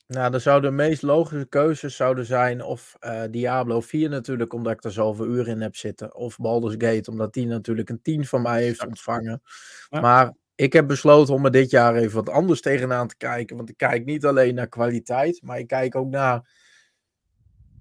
Nou, 0.07 0.31
dan 0.31 0.39
zouden 0.39 0.69
de 0.69 0.75
meest 0.75 1.01
logische 1.01 1.45
keuzes 1.49 1.95
zouden 1.95 2.25
zijn 2.25 2.63
of 2.63 2.95
eh, 2.99 3.23
Diablo 3.31 3.81
4 3.81 4.09
natuurlijk, 4.09 4.53
omdat 4.53 4.73
ik 4.73 4.83
er 4.83 4.91
zoveel 4.91 5.25
uren 5.25 5.53
in 5.53 5.61
heb 5.61 5.75
zitten. 5.75 6.15
Of 6.15 6.37
Baldur's 6.37 6.75
Gate, 6.77 7.11
omdat 7.11 7.33
die 7.33 7.45
natuurlijk 7.45 7.89
een 7.89 8.01
10 8.01 8.25
van 8.25 8.41
mij 8.41 8.63
heeft 8.63 8.85
ontvangen. 8.85 9.41
Ja. 9.89 9.99
Maar 9.99 10.33
ik 10.55 10.73
heb 10.73 10.87
besloten 10.87 11.33
om 11.33 11.45
er 11.45 11.51
dit 11.51 11.69
jaar 11.69 11.95
even 11.95 12.15
wat 12.15 12.29
anders 12.29 12.61
tegenaan 12.61 13.07
te 13.07 13.17
kijken. 13.17 13.57
Want 13.57 13.69
ik 13.69 13.77
kijk 13.77 14.05
niet 14.05 14.25
alleen 14.25 14.55
naar 14.55 14.67
kwaliteit, 14.69 15.41
maar 15.43 15.59
ik 15.59 15.67
kijk 15.67 15.95
ook 15.95 16.09
naar 16.09 16.49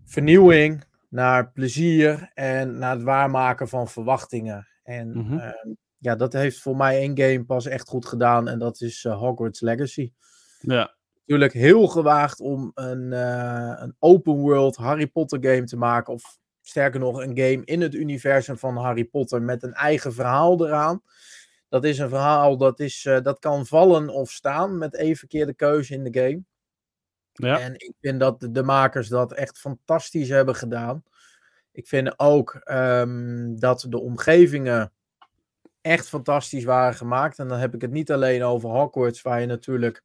vernieuwing, 0.06 0.84
naar 1.08 1.50
plezier 1.52 2.30
en 2.34 2.78
naar 2.78 2.94
het 2.94 3.02
waarmaken 3.02 3.68
van 3.68 3.88
verwachtingen. 3.88 4.68
En 4.82 5.08
Mhm. 5.18 5.38
ehm, 5.38 5.68
ja, 5.98 6.16
dat 6.16 6.32
heeft 6.32 6.60
voor 6.60 6.76
mij 6.76 6.98
één 6.98 7.18
game 7.18 7.44
pas 7.44 7.66
echt 7.66 7.88
goed 7.88 8.06
gedaan 8.06 8.48
en 8.48 8.58
dat 8.58 8.80
is 8.80 9.04
eh, 9.04 9.18
Hogwarts 9.18 9.60
Legacy 9.60 10.12
Ja, 10.60 10.94
natuurlijk 11.20 11.52
heel 11.52 11.86
gewaagd 11.86 12.40
om 12.40 12.70
een, 12.74 13.12
eh, 13.12 13.72
een 13.76 13.96
open 13.98 14.34
world 14.34 14.76
Harry 14.76 15.06
Potter 15.06 15.38
game 15.42 15.64
te 15.64 15.76
maken. 15.76 16.12
Of 16.12 16.38
sterker 16.62 17.00
nog, 17.00 17.18
een 17.22 17.38
game 17.38 17.62
in 17.64 17.80
het 17.80 17.94
universum 17.94 18.58
van 18.58 18.76
Harry 18.76 19.04
Potter 19.04 19.42
met 19.42 19.62
een 19.62 19.74
eigen 19.74 20.12
verhaal 20.12 20.66
eraan. 20.66 21.02
Dat 21.68 21.84
is 21.84 21.98
een 21.98 22.08
verhaal 22.08 22.56
dat, 22.56 22.80
is, 22.80 23.04
eh, 23.04 23.20
dat 23.22 23.38
kan 23.38 23.66
vallen 23.66 24.08
of 24.08 24.30
staan 24.30 24.78
met 24.78 24.94
één 24.96 25.16
verkeerde 25.16 25.54
keuze 25.54 25.94
in 25.94 26.04
de 26.04 26.20
game. 26.20 26.42
Ja. 27.36 27.60
En 27.60 27.74
ik 27.74 27.92
vind 28.00 28.20
dat 28.20 28.46
de, 28.50 28.62
makers 28.62 29.08
dat 29.08 29.32
echt 29.32 29.58
fantastisch 29.58 30.28
hebben 30.28 30.54
gedaan. 30.54 31.02
Ik 31.72 31.86
vind 31.86 32.18
ook 32.18 32.54
ehm, 32.54 33.54
dat 33.54 33.86
de 33.88 34.00
omgevingen 34.00 34.92
echt 35.80 36.08
fantastisch 36.08 36.64
waren 36.64 36.94
gemaakt. 36.94 37.38
En 37.38 37.48
dan 37.48 37.58
heb 37.58 37.74
ik 37.74 37.80
het 37.80 37.90
niet 37.90 38.12
alleen 38.12 38.42
over 38.42 38.68
Hogwarts, 38.68 39.22
waar 39.22 39.40
je 39.40 39.46
natuurlijk 39.46 40.02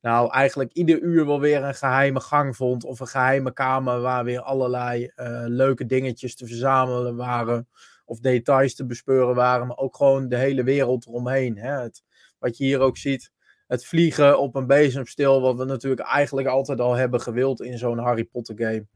nou 0.00 0.30
eigenlijk 0.30 0.72
ieder 0.72 1.00
uur 1.00 1.26
wel 1.26 1.40
weer 1.40 1.62
een 1.62 1.74
geheime 1.74 2.20
gang 2.20 2.56
vond. 2.56 2.84
Of 2.84 3.00
een 3.00 3.06
geheime 3.06 3.52
kamer 3.52 4.00
waar 4.00 4.24
weer 4.24 4.40
allerlei 4.40 5.10
eh, 5.14 5.44
leuke 5.46 5.86
dingetjes 5.86 6.36
te 6.36 6.46
verzamelen 6.46 7.16
waren. 7.16 7.68
Of 8.04 8.20
details 8.20 8.74
te 8.74 8.86
bespeuren 8.86 9.34
waren. 9.34 9.66
Maar 9.66 9.76
ook 9.76 9.96
gewoon 9.96 10.28
de 10.28 10.36
hele 10.36 10.62
wereld 10.62 11.06
eromheen. 11.06 11.58
Hè? 11.58 11.82
Het, 11.82 12.02
wat 12.38 12.56
je 12.56 12.64
hier 12.64 12.80
ook 12.80 12.96
ziet. 12.96 13.32
Het 13.74 13.86
vliegen 13.86 14.38
op 14.38 14.54
een 14.54 14.66
bezemstil. 14.66 15.40
Wat 15.40 15.56
we 15.56 15.64
natuurlijk 15.64 16.00
eigenlijk 16.02 16.46
altijd 16.48 16.80
al 16.80 16.94
hebben 16.94 17.20
gewild 17.20 17.60
in 17.62 17.78
zo'n 17.78 17.98
Harry 17.98 18.24
Potter 18.24 18.54
game. 18.58 18.86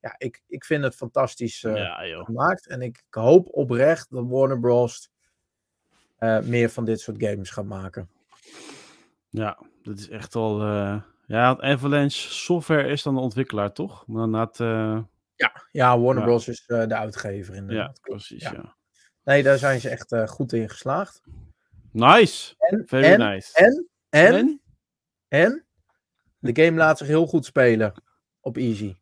Ja, 0.00 0.14
ik, 0.18 0.42
ik 0.48 0.64
vind 0.64 0.84
het 0.84 0.94
fantastisch 0.94 1.64
eh, 1.64 1.76
ja, 1.76 2.24
gemaakt. 2.24 2.66
En 2.66 2.82
ik 2.82 3.04
hoop 3.10 3.48
oprecht 3.50 4.10
dat 4.10 4.24
Warner 4.28 4.60
Bros. 4.60 5.10
eh, 6.16 6.40
meer 6.40 6.70
van 6.70 6.84
dit 6.84 7.00
soort 7.00 7.22
games 7.22 7.50
gaat 7.50 7.64
maken. 7.64 8.08
Ja, 9.30 9.58
dat 9.82 9.98
is 9.98 10.08
echt 10.08 10.34
al. 10.34 10.60
eh, 10.62 11.00
ja, 11.26 11.56
Avalanche 11.58 12.32
Software 12.32 12.88
is 12.88 13.02
dan 13.02 13.14
de 13.14 13.20
ontwikkelaar, 13.20 13.72
toch? 13.72 14.06
Maar 14.06 14.24
inderdaad, 14.24 14.60
eh, 14.60 14.98
Ja, 15.72 15.98
Warner 15.98 16.22
Ja. 16.22 16.28
Bros. 16.28 16.48
is 16.48 16.64
de 16.66 16.94
uitgever 16.94 17.54
ja, 17.54 17.60
inderdaad. 17.60 18.00
Klopt. 18.00 18.26
precies. 18.26 18.42
Ja. 18.42 18.52
Ja. 18.52 18.76
Nee, 19.24 19.42
daar 19.42 19.58
zijn 19.58 19.80
ze 19.80 19.88
echt 19.88 20.14
goed 20.30 20.52
in 20.52 20.68
geslaagd. 20.68 21.22
Nice. 21.92 22.54
En, 22.58 22.82
Very 22.86 23.04
en, 23.04 23.18
nice. 23.18 23.58
en, 23.64 23.88
en, 24.08 24.34
En? 24.34 24.60
en, 25.28 25.66
de 26.38 26.64
game 26.64 26.76
laat 26.76 26.98
zich 26.98 27.06
heel 27.06 27.26
goed 27.26 27.44
spelen 27.44 28.02
op 28.40 28.56
easy. 28.56 28.94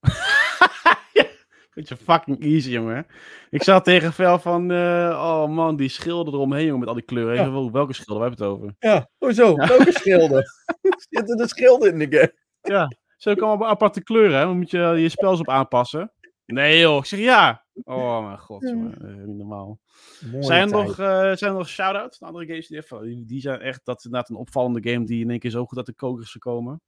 Beetje 1.74 1.96
fucking 1.96 2.44
easy, 2.44 2.70
jongen. 2.70 3.06
Ik 3.50 3.62
zat 3.62 3.84
tegen 3.84 4.12
Vel 4.12 4.38
van, 4.38 4.70
eh, 4.70 5.10
oh 5.22 5.48
man, 5.48 5.76
die 5.76 5.88
schilder 5.88 6.34
eromheen, 6.34 6.64
jongen, 6.64 6.78
met 6.78 6.88
al 6.88 6.94
die 6.94 7.04
kleuren. 7.04 7.34
Ja. 7.34 7.70
Welke 7.70 7.92
schilder? 7.92 8.18
Waar 8.18 8.28
hebben 8.28 8.48
we 8.48 8.52
het 8.52 8.62
over? 8.62 8.74
Ja, 8.78 9.08
hoezo? 9.18 9.54
Ja. 9.56 9.66
Welke 9.66 9.92
schilden? 10.00 10.44
Zitten 11.10 11.40
er 11.40 11.48
schilden 11.48 11.92
in 11.92 11.98
de 11.98 12.16
game? 12.16 12.34
Ja, 12.60 12.96
zo 13.16 13.34
kan 13.34 13.48
allemaal 13.48 13.68
aparte 13.68 14.02
kleuren, 14.02 14.38
hè? 14.38 14.44
Dan 14.44 14.56
moet 14.56 14.70
je 14.70 14.78
je 14.78 15.08
spels 15.08 15.40
op 15.40 15.48
aanpassen. 15.48 16.12
Nee, 16.46 16.80
joh. 16.80 16.96
Ik 16.96 17.04
zeg 17.04 17.20
ja. 17.20 17.65
Oh, 17.84 18.24
mijn 18.26 18.38
god, 18.38 18.62
Ja. 18.62 18.68
jongen. 18.70 18.94
Eh, 19.08 19.24
niet 19.26 19.36
normaal. 19.36 19.78
Mooie 20.32 20.42
Zijn 20.44 20.62
er, 20.72 20.84
nog, 20.84 20.98
eh, 20.98 21.06
zijn 21.32 21.50
er 21.50 21.52
nog 21.56 21.68
shout-outs 21.68 22.18
naar 22.18 22.28
andere 22.30 22.46
games 22.46 22.66
die. 22.68 23.00
Die, 23.14 23.24
die 23.24 23.40
zijn 23.40 23.60
echt, 23.60 23.80
dat 23.84 23.98
is 23.98 24.04
inderdaad 24.04 24.30
een 24.30 24.36
opvallende 24.36 24.90
game 24.90 25.04
die 25.04 25.22
in 25.24 25.30
één 25.30 25.38
keer 25.38 25.50
zo 25.50 25.64
goed 25.66 25.76
uit 25.76 25.86
de 25.86 25.94
koker 25.94 26.22
is 26.22 26.30
gekomen. 26.30 26.80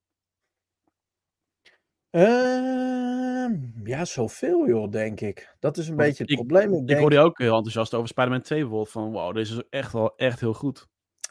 Ehm, 2.11 3.55
ja, 3.85 4.05
zoveel 4.05 4.67
joh, 4.69 4.91
denk 4.91 5.21
ik. 5.21 5.57
Dat 5.59 5.77
is 5.77 5.89
een 5.89 5.97
Want 5.97 6.09
beetje 6.09 6.23
het 6.23 6.33
ik- 6.33 6.37
probleem. 6.39 6.73
Ik 6.75 6.81
Ik 6.81 6.87
denk, 6.87 7.01
hoorde 7.01 7.17
je 7.17 7.23
ook 7.23 7.39
heel 7.39 7.55
enthousiast 7.55 7.95
over 7.95 8.09
Spider-Man 8.09 8.41
2 8.43 8.59
bijvoorbeeld. 8.61 8.91
Van, 8.91 9.11
wow, 9.13 9.35
deze 9.35 9.55
is 9.57 9.63
echt 9.71 9.93
wel 9.93 10.17
echt 10.17 10.41
heel 10.41 10.55
goed. 10.55 10.87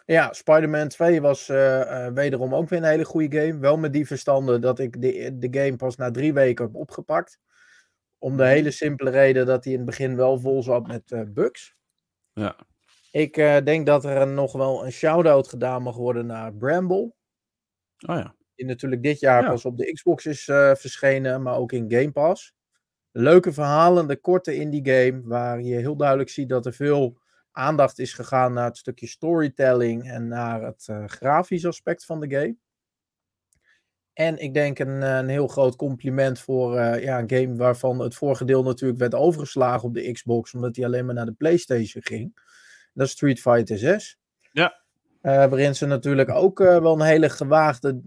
Ja, 0.05 0.33
Spider-Man 0.33 0.87
2 0.87 1.21
was 1.21 1.49
eh, 1.49 2.05
eh, 2.05 2.13
wederom 2.13 2.55
ook 2.55 2.69
weer 2.69 2.79
een 2.79 2.85
hele 2.85 3.05
goede 3.05 3.39
game. 3.41 3.59
Wel 3.59 3.77
met 3.77 3.93
die 3.93 4.07
verstanden 4.07 4.61
dat 4.61 4.79
ik 4.79 5.01
de, 5.01 5.37
de 5.37 5.59
game 5.59 5.75
pas 5.75 5.95
na 5.95 6.11
drie 6.11 6.33
weken 6.33 6.65
heb 6.65 6.75
opgepakt. 6.75 7.39
Om 8.17 8.37
de 8.37 8.45
hele 8.45 8.71
simpele 8.71 9.09
reden 9.09 9.45
dat 9.45 9.63
hij 9.63 9.73
in 9.73 9.79
het 9.79 9.87
begin 9.87 10.15
wel 10.15 10.39
vol 10.39 10.63
zat 10.63 10.87
met 10.87 11.11
eh, 11.11 11.21
bugs. 11.27 11.75
Ja. 12.33 12.55
Ik 13.11 13.37
eh, 13.37 13.57
denk 13.63 13.85
dat 13.85 14.05
er 14.05 14.27
nog 14.27 14.53
wel 14.53 14.85
een 14.85 14.91
shout-out 14.91 15.47
gedaan 15.47 15.81
mag 15.83 15.95
worden 15.95 16.25
naar 16.25 16.53
Bramble. 16.53 17.13
Oh 18.07 18.15
ja. 18.15 18.35
Die 18.55 18.65
natuurlijk 18.65 19.03
dit 19.03 19.19
jaar 19.19 19.43
Ja. 19.43 19.49
pas 19.49 19.65
op 19.65 19.77
de 19.77 19.91
Xbox 19.91 20.25
is 20.25 20.47
eh, 20.47 20.75
verschenen, 20.75 21.41
maar 21.41 21.55
ook 21.55 21.71
in 21.71 21.91
Game 21.91 22.11
Pass. 22.11 22.53
Leuke 23.11 23.53
verhalen, 23.53 24.07
de 24.07 24.17
korte 24.17 24.55
indie 24.55 24.85
game, 24.91 25.21
waar 25.23 25.61
je 25.61 25.75
heel 25.75 25.95
duidelijk 25.97 26.29
ziet 26.29 26.49
dat 26.49 26.65
er 26.65 26.73
veel 26.73 27.19
aandacht 27.51 27.99
is 27.99 28.13
gegaan 28.13 28.53
naar 28.53 28.65
het 28.65 28.77
stukje 28.77 29.07
storytelling 29.07 30.09
en 30.09 30.27
naar 30.27 30.61
het 30.61 30.87
eh, 30.87 31.05
grafisch 31.05 31.65
aspect 31.65 32.05
van 32.05 32.19
de 32.19 32.29
game. 32.29 32.55
En 34.17 34.37
ik 34.37 34.53
denk 34.53 34.79
een, 34.79 35.03
eh, 35.03 35.17
een 35.17 35.27
heel 35.27 35.47
groot 35.47 35.75
compliment 35.75 36.39
voor 36.39 36.77
eh, 36.77 37.03
ja, 37.03 37.19
een 37.19 37.29
game 37.29 37.55
waarvan 37.55 37.99
het 37.99 38.15
vorige 38.15 38.45
deel 38.45 38.63
natuurlijk 38.63 38.99
werd 38.99 39.15
overgeslagen 39.15 39.87
op 39.87 39.93
de 39.93 40.11
Xbox, 40.11 40.53
omdat 40.53 40.73
die 40.73 40.85
alleen 40.85 41.05
maar 41.05 41.15
naar 41.15 41.25
de 41.25 41.31
PlayStation 41.31 42.03
ging. 42.03 42.39
Dat 42.93 43.05
is 43.05 43.11
Street 43.11 43.39
Fighter 43.39 43.77
6. 43.77 44.19
Ja. 44.51 44.81
Eh, 45.21 45.33
waarin 45.33 45.75
ze 45.75 45.85
natuurlijk 45.85 46.29
ook 46.29 46.59
wel 46.59 46.93
een 46.93 47.05
hele 47.05 47.29
gewaagde 47.29 48.01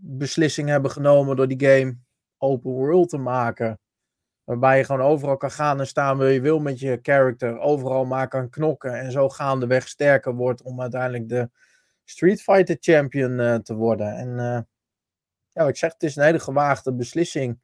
beslissing 0.00 0.68
hebben 0.68 0.90
genomen 0.90 1.36
door 1.36 1.48
die 1.48 1.68
game 1.68 1.96
open 2.38 2.70
world 2.70 3.08
te 3.08 3.18
maken. 3.18 3.78
Waarbij 4.44 4.78
je 4.78 4.84
gewoon 4.84 5.06
overal 5.06 5.36
kan 5.36 5.50
gaan 5.50 5.80
en 5.80 5.86
staan 5.86 6.18
waar 6.18 6.30
je 6.30 6.40
wil 6.40 6.58
met 6.58 6.80
je 6.80 6.98
character. 7.02 7.58
Overal 7.58 8.04
maar 8.04 8.28
kan 8.28 8.50
knokken 8.50 8.98
en 8.98 9.12
zo 9.12 9.28
gaandeweg 9.28 9.88
sterker 9.88 10.34
wordt 10.34 10.62
om 10.62 10.80
uiteindelijk 10.80 11.28
de 11.28 11.50
Street 12.04 12.42
Fighter 12.42 12.76
champion 12.80 13.62
te 13.62 13.74
worden. 13.74 14.16
En 14.16 14.66
ja, 15.56 15.62
wat 15.62 15.70
ik 15.70 15.76
zeg, 15.76 15.92
het 15.92 16.02
is 16.02 16.16
een 16.16 16.24
hele 16.24 16.38
gewaagde 16.38 16.94
beslissing. 16.94 17.60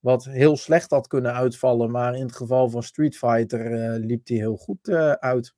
Wat 0.00 0.24
heel 0.24 0.56
slecht 0.56 0.90
had 0.90 1.06
kunnen 1.06 1.32
uitvallen. 1.32 1.90
Maar 1.90 2.14
in 2.14 2.22
het 2.22 2.36
geval 2.36 2.70
van 2.70 2.82
Street 2.82 3.16
Fighter 3.16 3.72
eh, 3.72 4.04
liep 4.04 4.26
die 4.26 4.38
heel 4.38 4.56
goed 4.56 4.88
eh, 4.88 5.10
uit. 5.10 5.54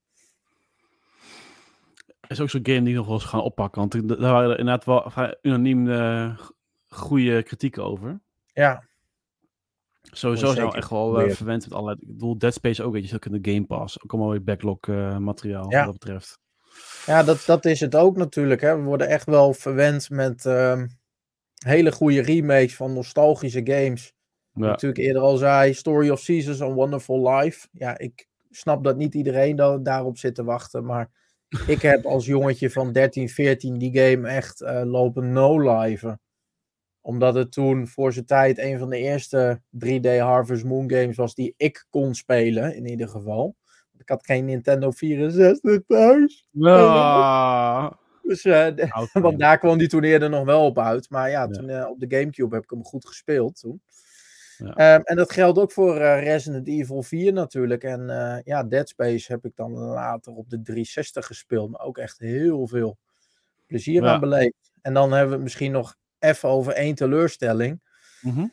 is 2.27 2.39
ook 2.41 2.49
zo'n 2.49 2.65
game 2.65 2.83
die 2.83 2.95
nog 2.95 3.05
wel 3.05 3.15
eens 3.15 3.23
gaan 3.23 3.41
oppakken. 3.41 3.79
Want 3.79 4.07
daar 4.07 4.31
waren 4.31 4.51
er 4.51 4.59
inderdaad 4.59 4.85
wel 4.85 5.11
unaniem 5.41 5.89
eh, 5.91 6.39
goede 6.87 7.43
kritieken 7.43 7.83
over. 7.83 8.21
Ja, 8.53 8.83
Sowieso 10.01 10.53
zijn 10.53 10.69
we 10.69 10.75
echt 10.75 10.89
wel 10.89 11.29
verwend 11.29 11.63
met 11.63 11.73
allerlei... 11.73 11.97
Ik 12.01 12.07
bedoel, 12.07 12.37
Dead 12.37 12.53
Space 12.53 12.83
ook, 12.83 12.93
weet 12.93 13.09
je, 13.09 13.15
ook 13.15 13.25
in 13.25 13.41
de 13.41 13.51
Game 13.51 13.65
Pass. 13.65 14.03
Ook 14.03 14.11
allemaal 14.11 14.31
weer 14.31 14.43
backlog 14.43 14.79
materiaal, 15.19 15.71
Ja. 15.71 15.77
wat 15.77 15.85
dat 15.85 15.99
betreft. 15.99 16.39
ja 17.05 17.23
dat, 17.23 17.43
dat 17.45 17.65
is 17.65 17.79
het 17.79 17.95
ook 17.95 18.17
natuurlijk. 18.17 18.61
Hè. 18.61 18.77
We 18.77 18.83
worden 18.83 19.07
echt 19.07 19.25
wel 19.25 19.53
verwend 19.53 20.09
met 20.09 20.45
ehm, 20.45 20.87
hele 21.65 21.91
goede 21.91 22.21
remakes 22.21 22.75
van 22.75 22.93
nostalgische 22.93 23.61
games. 23.63 24.13
Ja. 24.53 24.65
Natuurlijk 24.65 25.01
eerder 25.01 25.21
al 25.21 25.37
zei, 25.37 25.73
Story 25.73 26.09
of 26.09 26.19
Seasons, 26.19 26.61
A 26.61 26.71
Wonderful 26.71 27.29
Life. 27.29 27.67
Ja, 27.71 27.97
ik 27.97 28.27
snap 28.49 28.83
dat 28.83 28.97
niet 28.97 29.15
iedereen 29.15 29.55
da- 29.55 29.77
daarop 29.77 30.17
zit 30.17 30.35
te 30.35 30.43
wachten, 30.43 30.85
maar 30.85 31.09
ik 31.67 31.81
heb 31.81 32.05
als 32.05 32.25
jongetje 32.25 32.69
van 32.69 32.91
13, 32.91 33.29
14 33.29 33.77
die 33.77 33.97
game 33.99 34.27
echt 34.27 34.61
eh, 34.61 34.81
lopen 34.85 35.31
no-liven. 35.31 36.19
Omdat 37.01 37.35
het 37.35 37.51
toen 37.51 37.87
voor 37.87 38.13
zijn 38.13 38.25
tijd 38.25 38.57
een 38.57 38.79
van 38.79 38.89
de 38.89 38.97
eerste 38.97 39.61
3D 39.85 40.19
Harvest 40.19 40.63
Moon 40.63 40.91
games 40.91 41.15
was 41.15 41.35
die 41.35 41.53
ik 41.57 41.85
kon 41.89 42.13
spelen, 42.15 42.75
in 42.75 42.87
ieder 42.87 43.07
geval. 43.07 43.55
Ik 43.97 44.09
had 44.09 44.25
geen 44.25 44.45
Nintendo 44.45 44.91
64 44.91 45.81
thuis. 45.87 46.47
Ah, 46.61 47.91
Dus, 48.27 48.45
eh, 48.45 48.67
want 49.13 49.39
daar 49.39 49.57
kwam 49.57 49.77
die 49.77 49.87
toen 49.87 50.03
eerder 50.03 50.29
nog 50.29 50.45
wel 50.45 50.65
op 50.65 50.79
uit. 50.79 51.09
Maar 51.09 51.29
ja, 51.29 51.47
toen, 51.47 51.69
eh, 51.69 51.89
op 51.89 51.99
de 51.99 52.17
Gamecube 52.17 52.55
heb 52.55 52.63
ik 52.63 52.69
hem 52.69 52.83
goed 52.83 53.07
gespeeld 53.07 53.59
toen. 53.59 53.81
Ja. 54.57 54.73
Ehm, 54.73 55.01
en 55.03 55.15
dat 55.15 55.31
geldt 55.31 55.59
ook 55.59 55.71
voor 55.71 55.95
eh, 55.97 56.23
Resident 56.23 56.67
Evil 56.67 57.03
4 57.03 57.33
natuurlijk. 57.33 57.83
En 57.83 58.07
ja, 58.45 58.63
Dead 58.63 58.89
Space 58.89 59.31
heb 59.31 59.45
ik 59.45 59.55
dan 59.55 59.71
later 59.71 60.33
op 60.33 60.49
de 60.49 60.61
360 60.61 61.25
gespeeld. 61.25 61.69
Maar 61.71 61.81
ook 61.81 61.97
echt 61.97 62.19
heel 62.19 62.67
veel 62.67 62.97
plezier 63.67 64.03
Ja. 64.03 64.13
aan 64.13 64.19
beleefd. 64.19 64.71
En 64.81 64.93
dan 64.93 65.11
hebben 65.11 65.27
we 65.29 65.33
het 65.33 65.43
misschien 65.43 65.71
nog 65.71 65.95
even 66.19 66.49
over 66.49 66.73
één 66.73 66.95
teleurstelling. 66.95 67.81
Mhm. 68.21 68.47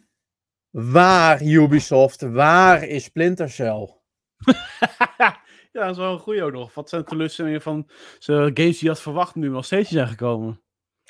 Waar 0.71 1.43
Ubisoft, 1.43 2.21
waar 2.21 2.83
is 2.83 3.05
Splinter 3.05 3.51
Cell? 3.51 3.95
ja, 5.73 5.81
dat 5.81 5.91
is 5.91 5.97
wel 5.97 6.13
een 6.13 6.19
goeie 6.19 6.43
ook 6.43 6.53
nog. 6.53 6.75
Wat 6.75 6.89
zijn 6.89 7.03
de 7.03 7.09
teleurstellingen 7.09 7.63
van 7.63 7.89
games 8.27 8.55
die 8.55 8.77
je 8.79 8.89
had 8.89 9.01
verwacht 9.01 9.35
nu 9.35 9.49
nog 9.49 9.65
steeds 9.65 9.91
zijn 9.91 10.09
gekomen? 10.09 10.61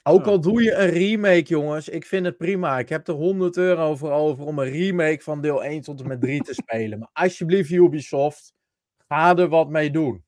Ook 0.04 0.26
al 0.26 0.40
doe 0.40 0.62
je 0.62 0.74
een 0.74 0.90
remake, 0.90 1.44
jongens, 1.44 1.88
ik 1.88 2.06
vind 2.06 2.26
het 2.26 2.36
prima. 2.36 2.78
Ik 2.78 2.88
heb 2.88 3.08
er 3.08 3.14
100 3.14 3.56
euro 3.56 3.96
voor 3.96 4.10
over 4.10 4.44
om 4.44 4.58
een 4.58 4.70
remake 4.70 5.22
van 5.22 5.40
deel 5.40 5.64
1 5.64 5.80
tot 5.80 6.00
en 6.00 6.08
met 6.08 6.20
3 6.20 6.42
te 6.42 6.54
spelen. 6.54 6.98
Maar 6.98 7.08
alsjeblieft, 7.12 7.70
Ubisoft, 7.70 8.54
ga 9.08 9.36
er 9.36 9.48
wat 9.48 9.68
mee 9.68 9.90
doen. 9.90 10.24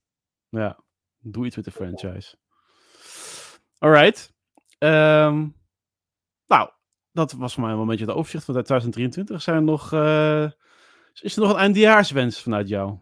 Ja, 0.49 0.79
doe 1.19 1.47
iets 1.47 1.57
met 1.57 1.65
de 1.65 1.71
franchise. 1.71 2.37
Alright. 3.79 4.33
Ehm, 4.79 5.47
nou, 6.47 6.71
dat 7.13 7.33
was 7.33 7.55
voor 7.55 7.63
mij 7.63 7.73
wel 7.73 7.83
een 7.83 7.89
beetje 7.89 8.05
het 8.05 8.15
overzicht 8.15 8.45
van 8.45 8.55
2023. 8.55 9.43
Zijn 9.43 9.57
er 9.57 9.63
nog, 9.63 9.93
eh, 9.93 10.51
is 11.21 11.37
er 11.37 11.43
nog 11.43 11.51
een 11.51 11.59
eindejaarswens 11.59 12.43
vanuit 12.43 12.69
jou? 12.69 12.99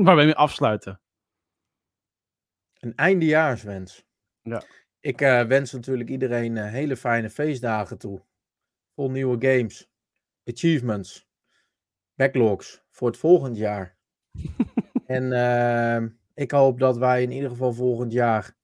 Waar 0.04 0.16
we 0.16 0.22
mee 0.22 0.34
afsluiten. 0.34 1.00
Een 2.78 2.94
eindejaarswens. 2.94 4.06
Ja. 4.42 4.62
Ik 5.00 5.20
eh, 5.20 5.42
wens 5.42 5.72
natuurlijk 5.72 6.08
iedereen 6.08 6.56
eh, 6.56 6.70
hele 6.70 6.96
fijne 6.96 7.30
feestdagen 7.30 7.98
toe. 7.98 8.22
Vol 8.94 9.10
nieuwe 9.10 9.46
games, 9.48 9.90
achievements, 10.44 11.28
backlogs 12.14 12.84
voor 12.90 13.08
het 13.08 13.16
volgend 13.16 13.56
jaar. 13.56 13.96
en 15.06 15.32
eh, 15.32 16.08
ik 16.34 16.50
hoop 16.50 16.78
dat 16.78 16.96
wij 16.96 17.22
in 17.22 17.30
ieder 17.30 17.50
geval 17.50 17.72
volgend 17.72 18.12
jaar 18.12 18.56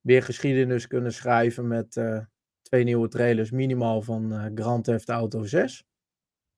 weer 0.00 0.22
geschiedenis 0.22 0.86
kunnen 0.86 1.12
schrijven 1.12 1.66
met 1.66 1.96
eh, 1.96 2.24
twee 2.62 2.84
nieuwe 2.84 3.08
trailers, 3.08 3.50
minimaal 3.50 4.02
van 4.02 4.52
Grand 4.54 4.84
Theft 4.84 5.08
Auto 5.08 5.44
6. 5.44 5.86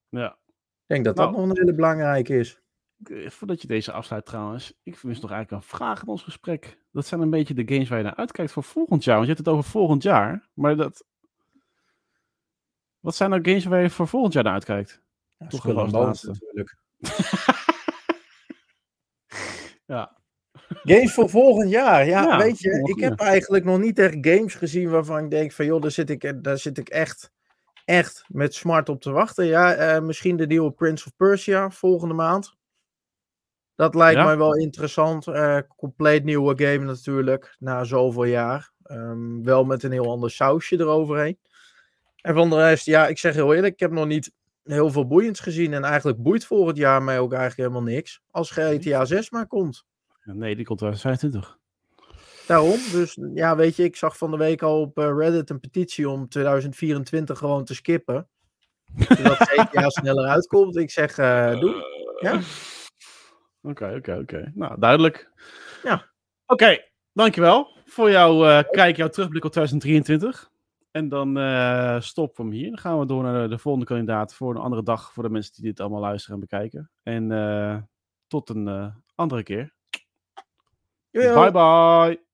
Ja. 0.08 0.38
Ik 0.46 0.86
denk 0.86 1.04
dat 1.04 1.16
dat 1.16 1.30
Nou. 1.30 1.40
nog 1.40 1.50
een 1.50 1.58
hele 1.58 1.74
belangrijke 1.74 2.36
is. 2.36 2.62
Eh, 3.04 3.30
Voordat 3.30 3.62
je 3.62 3.68
deze 3.68 3.92
afsluit 3.92 4.26
trouwens, 4.26 4.72
ik 4.82 5.02
mis 5.02 5.20
nog 5.20 5.30
eigenlijk 5.30 5.62
een 5.62 5.68
vraag 5.68 6.02
in 6.02 6.08
ons 6.08 6.22
gesprek. 6.22 6.78
Dat 6.92 7.06
zijn 7.06 7.20
een 7.20 7.30
beetje 7.30 7.54
de 7.54 7.74
games 7.74 7.88
waar 7.88 7.98
je 7.98 8.04
naar 8.04 8.14
uitkijkt 8.14 8.52
voor 8.52 8.64
volgend 8.64 9.04
jaar. 9.04 9.16
Want 9.16 9.26
je 9.28 9.32
hebt 9.34 9.46
het 9.46 9.54
over 9.56 9.70
volgend 9.70 10.02
jaar, 10.02 10.48
maar 10.54 10.76
dat... 10.76 11.04
Wat 13.00 13.14
zijn 13.14 13.30
nou 13.30 13.42
games 13.44 13.64
waar 13.64 13.82
je 13.82 13.90
voor 13.90 14.08
volgend 14.08 14.32
jaar 14.32 14.44
naar 14.44 14.52
uitkijkt? 14.52 15.02
Ja, 15.38 15.46
Toch 15.46 15.62
wel 15.62 15.88
laatste. 15.88 16.26
natuurlijk. 16.26 16.76
Ja. 19.86 20.16
Games 20.82 21.12
voor 21.14 21.30
volgend 21.30 21.70
jaar. 21.70 22.06
Ja, 22.06 22.22
Ja, 22.22 22.38
weet 22.38 22.60
je, 22.60 22.92
ik 22.94 23.00
heb 23.00 23.20
eigenlijk 23.20 23.64
nog 23.64 23.78
niet 23.78 23.98
echt 23.98 24.16
games 24.20 24.54
gezien 24.54 24.90
waarvan 24.90 25.24
ik 25.24 25.30
denk 25.30 25.52
van 25.52 25.64
joh, 25.64 25.80
daar 25.82 25.90
zit 25.90 26.10
ik, 26.10 26.44
daar 26.44 26.58
zit 26.58 26.78
ik 26.78 26.88
echt, 26.88 27.32
echt 27.84 28.24
met 28.28 28.54
smart 28.54 28.88
op 28.88 29.00
te 29.00 29.10
wachten. 29.10 29.46
Ja, 29.46 29.74
eh, 29.74 30.02
misschien 30.02 30.36
de 30.36 30.46
nieuwe 30.46 30.70
Prince 30.70 31.06
of 31.06 31.16
Persia 31.16 31.70
volgende 31.70 32.14
maand. 32.14 32.56
Dat 33.80 33.94
lijkt 33.94 34.18
Ja? 34.18 34.24
mij 34.24 34.36
wel 34.36 34.56
interessant. 34.56 35.26
Eh, 35.26 35.58
compleet 35.76 36.24
nieuwe 36.24 36.64
game 36.64 36.84
natuurlijk, 36.84 37.56
na 37.58 37.84
zoveel 37.84 38.24
jaar. 38.24 38.70
Ehm, 38.82 39.42
wel 39.42 39.64
met 39.64 39.82
een 39.82 39.92
heel 39.92 40.10
ander 40.10 40.30
sausje 40.30 40.78
eroverheen. 40.78 41.38
En 42.20 42.34
van 42.34 42.50
de 42.50 42.56
rest, 42.56 42.86
ja, 42.86 43.06
ik 43.06 43.18
zeg 43.18 43.34
heel 43.34 43.54
eerlijk, 43.54 43.72
ik 43.72 43.80
heb 43.80 43.90
nog 43.90 44.06
niet 44.06 44.32
heel 44.64 44.90
veel 44.90 45.06
boeiends 45.06 45.40
gezien. 45.40 45.72
En 45.72 45.84
eigenlijk 45.84 46.22
boeit 46.22 46.44
volgend 46.44 46.76
jaar 46.76 47.02
mij 47.02 47.18
ook 47.18 47.32
eigenlijk 47.32 47.68
helemaal 47.68 47.92
niks. 47.92 48.20
Als 48.30 48.50
GTA 48.50 49.04
6 49.04 49.30
maar 49.30 49.46
komt. 49.46 49.84
Nee, 50.24 50.56
die 50.56 50.64
komt 50.64 50.78
2025. 50.78 51.58
Daarom, 52.46 52.78
dus 52.92 53.18
ja, 53.34 53.56
weet 53.56 53.76
je, 53.76 53.84
ik 53.84 53.96
zag 53.96 54.16
van 54.16 54.30
de 54.30 54.36
week 54.36 54.62
al 54.62 54.80
op 54.80 54.98
eh, 54.98 55.12
Reddit 55.16 55.50
een 55.50 55.60
petitie 55.60 56.08
om 56.08 56.28
2024 56.28 57.38
gewoon 57.38 57.64
te 57.64 57.74
skippen. 57.74 58.28
Zodat 59.08 59.36
GTA 59.36 59.88
sneller 59.88 60.28
uitkomt. 60.28 60.76
Ik 60.76 60.90
zeg, 60.90 61.18
eh 61.18 61.60
doe. 61.60 61.84
Ja. 62.20 62.40
Oké, 63.62 63.94
oké, 63.96 64.18
oké. 64.18 64.52
Nou, 64.54 64.80
duidelijk. 64.80 65.30
Ja. 65.82 66.06
Oké, 66.46 66.78
dankjewel 67.12 67.76
voor 67.84 68.10
jouw 68.10 68.46
eh, 68.46 68.62
kijk, 68.70 68.96
jouw 68.96 69.08
terugblik 69.08 69.44
op 69.44 69.50
2023. 69.50 70.50
En 70.90 71.08
dan 71.08 71.38
eh 71.38 72.00
stoppen 72.00 72.44
we 72.44 72.50
hem 72.50 72.60
hier. 72.60 72.68
Dan 72.68 72.78
gaan 72.78 72.98
we 72.98 73.06
door 73.06 73.22
naar 73.22 73.42
de, 73.42 73.48
de 73.48 73.58
volgende 73.58 73.86
kandidaat 73.86 74.34
voor 74.34 74.54
een 74.54 74.60
andere 74.60 74.82
dag 74.82 75.12
voor 75.12 75.22
de 75.22 75.30
mensen 75.30 75.52
die 75.54 75.64
dit 75.64 75.80
allemaal 75.80 76.00
luisteren 76.00 76.34
en 76.34 76.40
bekijken. 76.40 76.90
En 77.02 77.32
eh, 77.32 77.76
tot 78.26 78.48
een 78.48 78.94
andere 79.14 79.42
keer. 79.42 79.72
Yo. 81.10 81.34
Bye 81.34 81.50
bye. 81.50 82.28